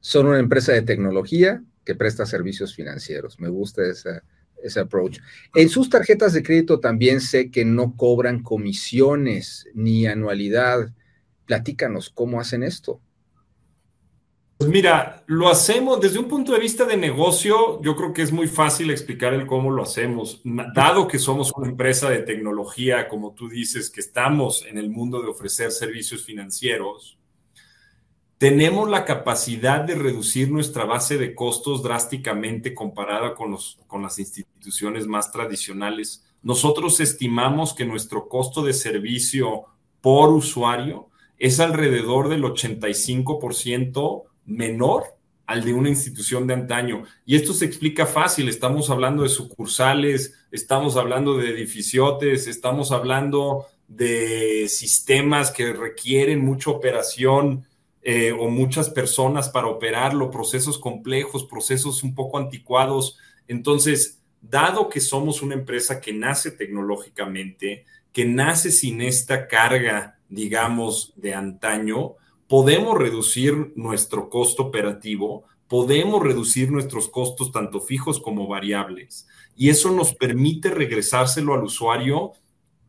Son 0.00 0.26
una 0.26 0.38
empresa 0.38 0.72
de 0.72 0.82
tecnología 0.82 1.62
que 1.84 1.94
presta 1.94 2.26
servicios 2.26 2.74
financieros. 2.74 3.38
Me 3.40 3.48
gusta 3.48 3.82
ese 3.86 4.80
approach. 4.80 5.18
En 5.54 5.68
sus 5.68 5.88
tarjetas 5.88 6.32
de 6.32 6.42
crédito 6.42 6.80
también 6.80 7.20
sé 7.20 7.50
que 7.50 7.64
no 7.64 7.96
cobran 7.96 8.42
comisiones 8.42 9.66
ni 9.74 10.06
anualidad. 10.06 10.92
Platícanos 11.46 12.10
cómo 12.10 12.40
hacen 12.40 12.62
esto. 12.62 13.00
Pues 14.56 14.70
mira, 14.70 15.24
lo 15.26 15.48
hacemos 15.48 16.00
desde 16.00 16.20
un 16.20 16.28
punto 16.28 16.52
de 16.52 16.60
vista 16.60 16.84
de 16.84 16.96
negocio. 16.96 17.82
Yo 17.82 17.96
creo 17.96 18.12
que 18.12 18.22
es 18.22 18.30
muy 18.30 18.46
fácil 18.46 18.90
explicar 18.90 19.34
el 19.34 19.46
cómo 19.46 19.70
lo 19.70 19.82
hacemos. 19.82 20.40
Dado 20.44 21.08
que 21.08 21.18
somos 21.18 21.52
una 21.56 21.68
empresa 21.68 22.08
de 22.08 22.20
tecnología, 22.20 23.08
como 23.08 23.32
tú 23.32 23.48
dices, 23.48 23.90
que 23.90 24.00
estamos 24.00 24.64
en 24.64 24.78
el 24.78 24.90
mundo 24.90 25.20
de 25.20 25.28
ofrecer 25.28 25.72
servicios 25.72 26.22
financieros, 26.24 27.18
tenemos 28.38 28.88
la 28.88 29.04
capacidad 29.04 29.80
de 29.80 29.96
reducir 29.96 30.50
nuestra 30.50 30.84
base 30.84 31.18
de 31.18 31.34
costos 31.34 31.82
drásticamente 31.82 32.74
comparada 32.74 33.34
con, 33.34 33.50
los, 33.50 33.78
con 33.86 34.02
las 34.02 34.18
instituciones 34.18 35.06
más 35.06 35.32
tradicionales. 35.32 36.24
Nosotros 36.42 37.00
estimamos 37.00 37.74
que 37.74 37.86
nuestro 37.86 38.28
costo 38.28 38.62
de 38.62 38.72
servicio 38.72 39.64
por 40.00 40.30
usuario 40.30 41.08
es 41.38 41.58
alrededor 41.58 42.28
del 42.28 42.44
85% 42.44 44.24
menor 44.46 45.04
al 45.46 45.64
de 45.64 45.74
una 45.74 45.88
institución 45.88 46.46
de 46.46 46.54
antaño. 46.54 47.04
Y 47.26 47.36
esto 47.36 47.52
se 47.52 47.66
explica 47.66 48.06
fácil. 48.06 48.48
Estamos 48.48 48.90
hablando 48.90 49.22
de 49.22 49.28
sucursales, 49.28 50.34
estamos 50.50 50.96
hablando 50.96 51.36
de 51.36 51.50
edificiotes, 51.50 52.46
estamos 52.46 52.92
hablando 52.92 53.66
de 53.88 54.66
sistemas 54.68 55.50
que 55.50 55.72
requieren 55.72 56.44
mucha 56.44 56.70
operación 56.70 57.66
eh, 58.02 58.32
o 58.32 58.48
muchas 58.48 58.90
personas 58.90 59.48
para 59.48 59.66
operarlo, 59.66 60.30
procesos 60.30 60.78
complejos, 60.78 61.44
procesos 61.44 62.02
un 62.02 62.14
poco 62.14 62.38
anticuados. 62.38 63.18
Entonces, 63.46 64.22
dado 64.40 64.88
que 64.88 65.00
somos 65.00 65.42
una 65.42 65.54
empresa 65.54 66.00
que 66.00 66.12
nace 66.12 66.50
tecnológicamente, 66.50 67.84
que 68.12 68.24
nace 68.24 68.70
sin 68.70 69.02
esta 69.02 69.46
carga, 69.46 70.18
digamos, 70.28 71.12
de 71.16 71.34
antaño, 71.34 72.16
podemos 72.54 72.96
reducir 72.96 73.72
nuestro 73.74 74.28
costo 74.28 74.62
operativo, 74.62 75.42
podemos 75.66 76.22
reducir 76.22 76.70
nuestros 76.70 77.08
costos 77.08 77.50
tanto 77.50 77.80
fijos 77.80 78.20
como 78.20 78.46
variables. 78.46 79.26
Y 79.56 79.70
eso 79.70 79.90
nos 79.90 80.14
permite 80.14 80.70
regresárselo 80.70 81.54
al 81.54 81.64
usuario 81.64 82.30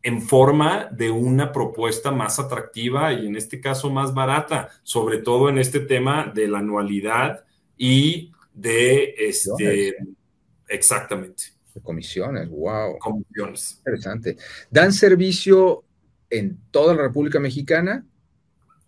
en 0.04 0.22
forma 0.22 0.88
de 0.92 1.10
una 1.10 1.50
propuesta 1.50 2.12
más 2.12 2.38
atractiva 2.38 3.12
y 3.12 3.26
en 3.26 3.34
este 3.34 3.60
caso 3.60 3.90
más 3.90 4.14
barata, 4.14 4.68
sobre 4.84 5.18
todo 5.18 5.48
en 5.48 5.58
este 5.58 5.80
tema 5.80 6.30
de 6.32 6.46
la 6.46 6.58
anualidad 6.60 7.44
y 7.76 8.30
de 8.54 9.16
este 9.18 9.96
exactamente. 10.68 11.42
De 11.74 11.80
comisiones, 11.80 12.48
wow. 12.50 12.98
Comisiones. 13.00 13.78
Interesante. 13.78 14.36
¿Dan 14.70 14.92
servicio 14.92 15.82
en 16.30 16.56
toda 16.70 16.94
la 16.94 17.02
República 17.02 17.40
Mexicana? 17.40 18.06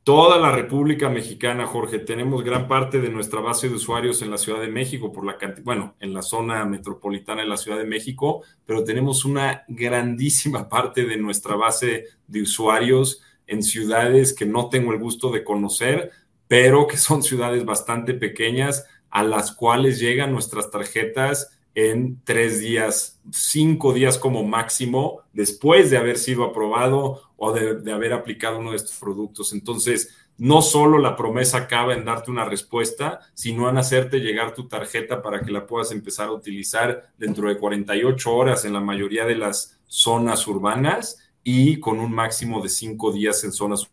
Toda 0.08 0.38
la 0.38 0.50
República 0.50 1.10
Mexicana, 1.10 1.66
Jorge. 1.66 1.98
Tenemos 1.98 2.42
gran 2.42 2.66
parte 2.66 2.98
de 2.98 3.10
nuestra 3.10 3.42
base 3.42 3.68
de 3.68 3.74
usuarios 3.74 4.22
en 4.22 4.30
la 4.30 4.38
Ciudad 4.38 4.58
de 4.58 4.68
México, 4.68 5.12
por 5.12 5.26
la 5.26 5.36
bueno, 5.62 5.96
en 6.00 6.14
la 6.14 6.22
zona 6.22 6.64
metropolitana 6.64 7.42
de 7.42 7.46
la 7.46 7.58
Ciudad 7.58 7.76
de 7.76 7.84
México, 7.84 8.42
pero 8.64 8.84
tenemos 8.84 9.26
una 9.26 9.64
grandísima 9.68 10.66
parte 10.66 11.04
de 11.04 11.18
nuestra 11.18 11.56
base 11.56 12.06
de 12.26 12.40
usuarios 12.40 13.20
en 13.46 13.62
ciudades 13.62 14.32
que 14.32 14.46
no 14.46 14.70
tengo 14.70 14.94
el 14.94 14.98
gusto 14.98 15.30
de 15.30 15.44
conocer, 15.44 16.10
pero 16.46 16.86
que 16.86 16.96
son 16.96 17.22
ciudades 17.22 17.66
bastante 17.66 18.14
pequeñas 18.14 18.86
a 19.10 19.22
las 19.22 19.52
cuales 19.52 20.00
llegan 20.00 20.32
nuestras 20.32 20.70
tarjetas 20.70 21.50
en 21.78 22.20
tres 22.24 22.58
días, 22.58 23.20
cinco 23.30 23.92
días 23.92 24.18
como 24.18 24.42
máximo, 24.42 25.22
después 25.32 25.90
de 25.90 25.96
haber 25.96 26.18
sido 26.18 26.42
aprobado 26.42 27.22
o 27.36 27.52
de, 27.52 27.92
haber 27.92 28.14
aplicado 28.14 28.58
uno 28.58 28.72
de 28.72 28.78
estos 28.78 28.98
productos. 28.98 29.52
Entonces, 29.52 30.12
no 30.38 30.60
solo 30.60 30.98
la 30.98 31.14
promesa 31.14 31.58
acaba 31.58 31.94
en 31.94 32.04
darte 32.04 32.32
una 32.32 32.44
respuesta, 32.44 33.20
sino 33.32 33.70
en 33.70 33.78
hacerte 33.78 34.18
llegar 34.18 34.54
tu 34.54 34.66
tarjeta 34.66 35.22
para 35.22 35.40
que 35.40 35.52
la 35.52 35.68
puedas 35.68 35.92
empezar 35.92 36.26
a 36.26 36.32
utilizar 36.32 37.12
dentro 37.16 37.48
de 37.48 37.58
48 37.58 38.34
horas 38.34 38.64
en 38.64 38.72
la 38.72 38.80
mayoría 38.80 39.24
de 39.24 39.36
las 39.36 39.78
zonas 39.86 40.48
urbanas 40.48 41.30
y 41.44 41.78
con 41.78 42.00
un 42.00 42.12
máximo 42.12 42.60
de 42.60 42.70
cinco 42.70 43.12
días 43.12 43.44
en 43.44 43.52
zonas 43.52 43.88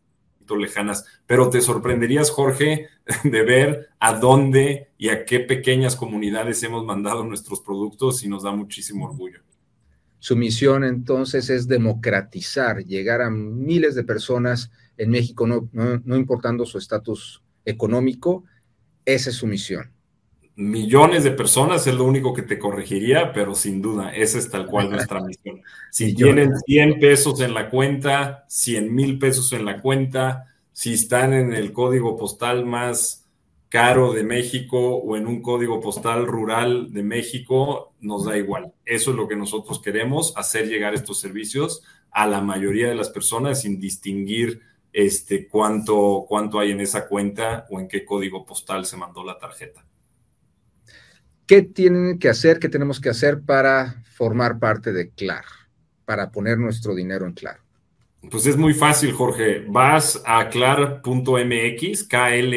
lejanas, 0.54 1.06
pero 1.26 1.50
te 1.50 1.62
sorprenderías, 1.62 2.30
Jorge, 2.30 2.90
de 3.24 3.44
ver 3.44 3.90
a 4.00 4.14
dónde 4.20 4.90
y 4.98 5.10
a 5.10 5.26
qué 5.26 5.40
pequeñas 5.40 5.96
comunidades 5.96 6.62
hemos 6.62 6.86
mandado 6.86 7.24
nuestros 7.24 7.62
productos 7.62 8.24
y 8.24 8.30
nos 8.30 8.44
da 8.44 8.52
muchísimo 8.52 9.06
orgullo. 9.06 9.40
Su 10.20 10.36
misión 10.36 10.84
entonces 10.84 11.50
es 11.50 11.68
democratizar, 11.68 12.84
llegar 12.84 13.22
a 13.22 13.30
miles 13.30 13.96
de 13.96 14.04
personas 14.04 14.72
en 14.98 15.10
México, 15.10 15.48
no, 15.48 15.70
no 15.72 16.16
importando 16.16 16.66
su 16.66 16.78
estatus 16.78 17.44
económico. 17.64 18.44
Esa 19.06 19.30
es 19.30 19.36
su 19.36 19.48
misión 19.48 19.95
millones 20.56 21.24
de 21.24 21.32
personas 21.32 21.86
es 21.88 21.96
lo 21.96 22.06
único 22.06 22.34
que 22.34 22.42
te 22.42 22.58
corregiría, 22.58 23.34
pero 23.34 23.56
sin 23.56 23.82
duda, 23.82 24.16
esa 24.16 24.38
es 24.38 24.50
tal 24.50 24.68
cual 24.68 24.90
nuestra 24.90 25.22
misión. 25.22 25.62
Si 25.92 26.14
tienen 26.16 26.58
100 26.66 27.00
pesos 27.00 27.42
en 27.42 27.54
la 27.54 27.70
cuenta, 27.70 28.46
100 28.48 28.94
mil 28.94 29.20
pesos 29.20 29.52
en 29.54 29.66
la 29.66 29.82
cuenta, 29.82 30.54
si 30.72 30.94
están 30.94 31.34
en 31.34 31.54
el 31.54 31.74
código 31.74 32.18
postal 32.18 32.66
más 32.66 33.26
caro 33.70 34.14
de 34.14 34.24
México 34.24 34.96
o 34.98 35.18
en 35.18 35.28
un 35.28 35.42
código 35.42 35.82
postal 35.82 36.26
rural 36.26 36.94
de 36.94 37.04
México, 37.04 37.94
nos 38.00 38.26
da 38.26 38.38
igual. 38.38 38.72
Eso 38.86 39.12
es 39.12 39.18
lo 39.18 39.28
que 39.28 39.36
nosotros 39.36 39.82
queremos, 39.82 40.34
hacer 40.38 40.68
llegar 40.68 40.94
estos 40.94 41.20
servicios 41.20 41.84
a 42.12 42.28
la 42.28 42.40
mayoría 42.40 42.88
de 42.88 42.96
las 42.96 43.10
personas 43.10 43.62
sin 43.62 43.80
distinguir 43.80 44.62
este, 44.94 45.50
cuánto, 45.50 46.26
cuánto 46.30 46.60
hay 46.60 46.72
en 46.72 46.80
esa 46.80 47.10
cuenta 47.10 47.66
o 47.70 47.82
en 47.82 47.90
qué 47.90 48.06
código 48.06 48.46
postal 48.46 48.86
se 48.86 48.96
mandó 48.96 49.26
la 49.26 49.38
tarjeta. 49.38 49.86
¿Qué 51.48 51.62
tienen 51.62 52.18
que 52.18 52.30
hacer, 52.30 52.58
qué 52.60 52.70
tenemos 52.70 53.00
que 53.00 53.10
hacer 53.10 53.42
para 53.42 54.04
formar 54.16 54.58
parte 54.58 54.92
de 54.92 55.12
CLAR, 55.12 55.46
para 56.04 56.32
poner 56.32 56.58
nuestro 56.58 56.96
dinero 56.96 57.28
en 57.28 57.34
CLAR? 57.34 57.60
Pues 58.32 58.48
es 58.48 58.58
muy 58.58 58.74
fácil, 58.74 59.12
Jorge. 59.12 59.64
Vas 59.68 60.24
a 60.26 60.50
clar.mx, 60.50 62.04
K-L-A-R.mx, 62.08 62.50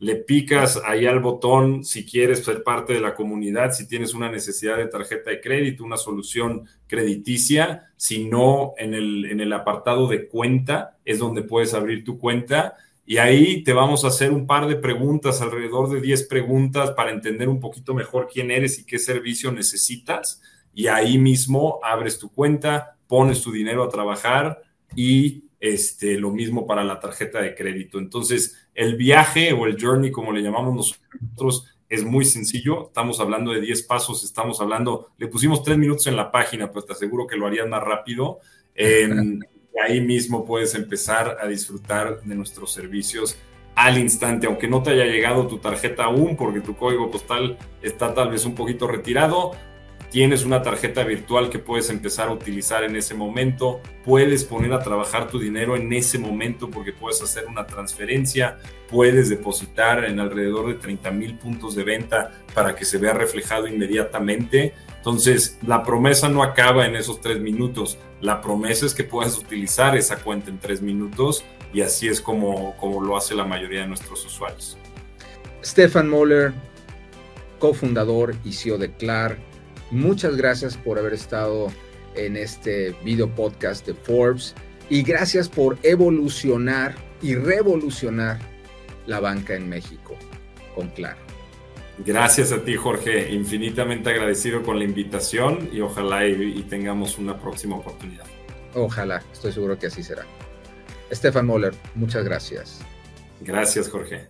le 0.00 0.16
picas 0.16 0.80
ahí 0.84 1.06
al 1.06 1.20
botón 1.20 1.84
si 1.84 2.04
quieres 2.04 2.44
ser 2.44 2.62
parte 2.62 2.92
de 2.92 3.00
la 3.00 3.14
comunidad, 3.14 3.72
si 3.72 3.86
tienes 3.86 4.12
una 4.12 4.30
necesidad 4.30 4.76
de 4.76 4.86
tarjeta 4.86 5.30
de 5.30 5.40
crédito, 5.40 5.84
una 5.84 5.96
solución 5.96 6.66
crediticia, 6.86 7.90
si 7.96 8.24
no, 8.24 8.74
en 8.76 8.94
el, 8.94 9.26
en 9.26 9.40
el 9.40 9.52
apartado 9.52 10.06
de 10.06 10.26
cuenta 10.26 10.98
es 11.04 11.18
donde 11.18 11.42
puedes 11.42 11.72
abrir 11.74 12.04
tu 12.04 12.18
cuenta 12.18 12.76
y 13.10 13.18
ahí 13.18 13.64
te 13.64 13.72
vamos 13.72 14.04
a 14.04 14.06
hacer 14.06 14.30
un 14.30 14.46
par 14.46 14.68
de 14.68 14.76
preguntas, 14.76 15.40
alrededor 15.40 15.90
de 15.90 16.00
10 16.00 16.28
preguntas 16.28 16.92
para 16.92 17.10
entender 17.10 17.48
un 17.48 17.58
poquito 17.58 17.92
mejor 17.92 18.28
quién 18.32 18.52
eres 18.52 18.78
y 18.78 18.86
qué 18.86 19.00
servicio 19.00 19.50
necesitas. 19.50 20.40
Y 20.72 20.86
ahí 20.86 21.18
mismo 21.18 21.80
abres 21.82 22.20
tu 22.20 22.30
cuenta, 22.30 22.98
pones 23.08 23.42
tu 23.42 23.50
dinero 23.50 23.82
a 23.82 23.88
trabajar 23.88 24.62
y 24.94 25.42
este, 25.58 26.18
lo 26.18 26.30
mismo 26.30 26.68
para 26.68 26.84
la 26.84 27.00
tarjeta 27.00 27.42
de 27.42 27.56
crédito. 27.56 27.98
Entonces, 27.98 28.68
el 28.76 28.94
viaje 28.94 29.52
o 29.54 29.66
el 29.66 29.76
journey, 29.76 30.12
como 30.12 30.30
le 30.30 30.42
llamamos 30.42 30.72
nosotros, 30.72 31.66
es 31.88 32.04
muy 32.04 32.24
sencillo. 32.24 32.86
Estamos 32.86 33.18
hablando 33.18 33.50
de 33.50 33.60
10 33.60 33.82
pasos, 33.88 34.22
estamos 34.22 34.60
hablando, 34.60 35.08
le 35.18 35.26
pusimos 35.26 35.64
3 35.64 35.76
minutos 35.78 36.06
en 36.06 36.14
la 36.14 36.30
página, 36.30 36.70
pero 36.70 36.84
te 36.84 36.92
aseguro 36.92 37.26
que 37.26 37.34
lo 37.34 37.48
harías 37.48 37.66
más 37.66 37.82
rápido. 37.82 38.38
ahí 39.82 40.00
mismo 40.00 40.44
puedes 40.44 40.74
empezar 40.74 41.38
a 41.40 41.46
disfrutar 41.46 42.20
de 42.22 42.34
nuestros 42.34 42.72
servicios 42.72 43.38
al 43.74 43.98
instante, 43.98 44.46
aunque 44.46 44.68
no 44.68 44.82
te 44.82 44.90
haya 44.90 45.06
llegado 45.06 45.46
tu 45.46 45.58
tarjeta 45.58 46.04
aún 46.04 46.36
porque 46.36 46.60
tu 46.60 46.76
código 46.76 47.10
postal 47.10 47.56
está 47.82 48.12
tal 48.12 48.30
vez 48.30 48.44
un 48.44 48.54
poquito 48.54 48.86
retirado. 48.86 49.52
Tienes 50.10 50.44
una 50.44 50.60
tarjeta 50.60 51.04
virtual 51.04 51.50
que 51.50 51.60
puedes 51.60 51.88
empezar 51.88 52.28
a 52.28 52.32
utilizar 52.32 52.82
en 52.82 52.96
ese 52.96 53.14
momento. 53.14 53.80
Puedes 54.04 54.44
poner 54.44 54.72
a 54.72 54.80
trabajar 54.80 55.28
tu 55.28 55.38
dinero 55.38 55.76
en 55.76 55.92
ese 55.92 56.18
momento 56.18 56.68
porque 56.68 56.92
puedes 56.92 57.22
hacer 57.22 57.46
una 57.46 57.64
transferencia. 57.64 58.58
Puedes 58.88 59.28
depositar 59.28 60.04
en 60.04 60.18
alrededor 60.18 60.66
de 60.66 60.74
30 60.74 61.12
mil 61.12 61.38
puntos 61.38 61.76
de 61.76 61.84
venta 61.84 62.32
para 62.52 62.74
que 62.74 62.84
se 62.84 62.98
vea 62.98 63.12
reflejado 63.12 63.68
inmediatamente 63.68 64.74
Entonces, 65.00 65.56
la 65.66 65.82
promesa 65.82 66.28
no 66.28 66.42
acaba 66.42 66.86
en 66.86 66.94
esos 66.94 67.22
tres 67.22 67.40
minutos. 67.40 67.96
La 68.20 68.42
promesa 68.42 68.84
es 68.84 68.92
que 68.92 69.02
puedas 69.02 69.38
utilizar 69.38 69.96
esa 69.96 70.16
cuenta 70.16 70.50
en 70.50 70.58
tres 70.58 70.82
minutos 70.82 71.42
y 71.72 71.80
así 71.80 72.06
es 72.06 72.20
como, 72.20 72.76
como 72.76 73.02
lo 73.02 73.16
hace 73.16 73.34
la 73.34 73.46
mayoría 73.46 73.80
de 73.80 73.86
nuestros 73.86 74.26
usuarios. 74.26 74.76
Stefan 75.64 76.06
Moller, 76.06 76.52
cofundador 77.58 78.34
y 78.44 78.52
CEO 78.52 78.76
de 78.76 78.92
CLAR, 78.92 79.38
muchas 79.90 80.36
gracias 80.36 80.76
por 80.76 80.98
haber 80.98 81.14
estado 81.14 81.68
en 82.14 82.36
este 82.36 82.94
video 83.02 83.34
podcast 83.34 83.86
de 83.86 83.94
Forbes 83.94 84.54
y 84.90 85.02
gracias 85.02 85.48
por 85.48 85.78
evolucionar 85.82 86.94
y 87.22 87.36
revolucionar 87.36 88.38
la 89.06 89.20
banca 89.20 89.54
en 89.54 89.66
México 89.66 90.14
con 90.74 90.88
CLAR. 90.88 91.29
Gracias 92.04 92.52
a 92.52 92.62
ti, 92.64 92.76
Jorge. 92.76 93.32
Infinitamente 93.32 94.10
agradecido 94.10 94.62
con 94.62 94.78
la 94.78 94.84
invitación 94.84 95.68
y 95.72 95.80
ojalá 95.80 96.26
y, 96.26 96.62
tengamos 96.68 97.18
una 97.18 97.38
próxima 97.38 97.76
oportunidad. 97.76 98.24
Ojalá, 98.74 99.22
estoy 99.32 99.52
seguro 99.52 99.78
que 99.78 99.88
así 99.88 100.02
será. 100.02 100.24
Stefan 101.12 101.46
Moller, 101.46 101.74
muchas 101.94 102.24
gracias. 102.24 102.80
Gracias, 103.40 103.88
Jorge. 103.88 104.28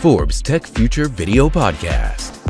Forbes 0.00 0.42
Tech 0.42 0.66
Future 0.66 1.08
Video 1.08 1.48
Podcast. 1.50 2.43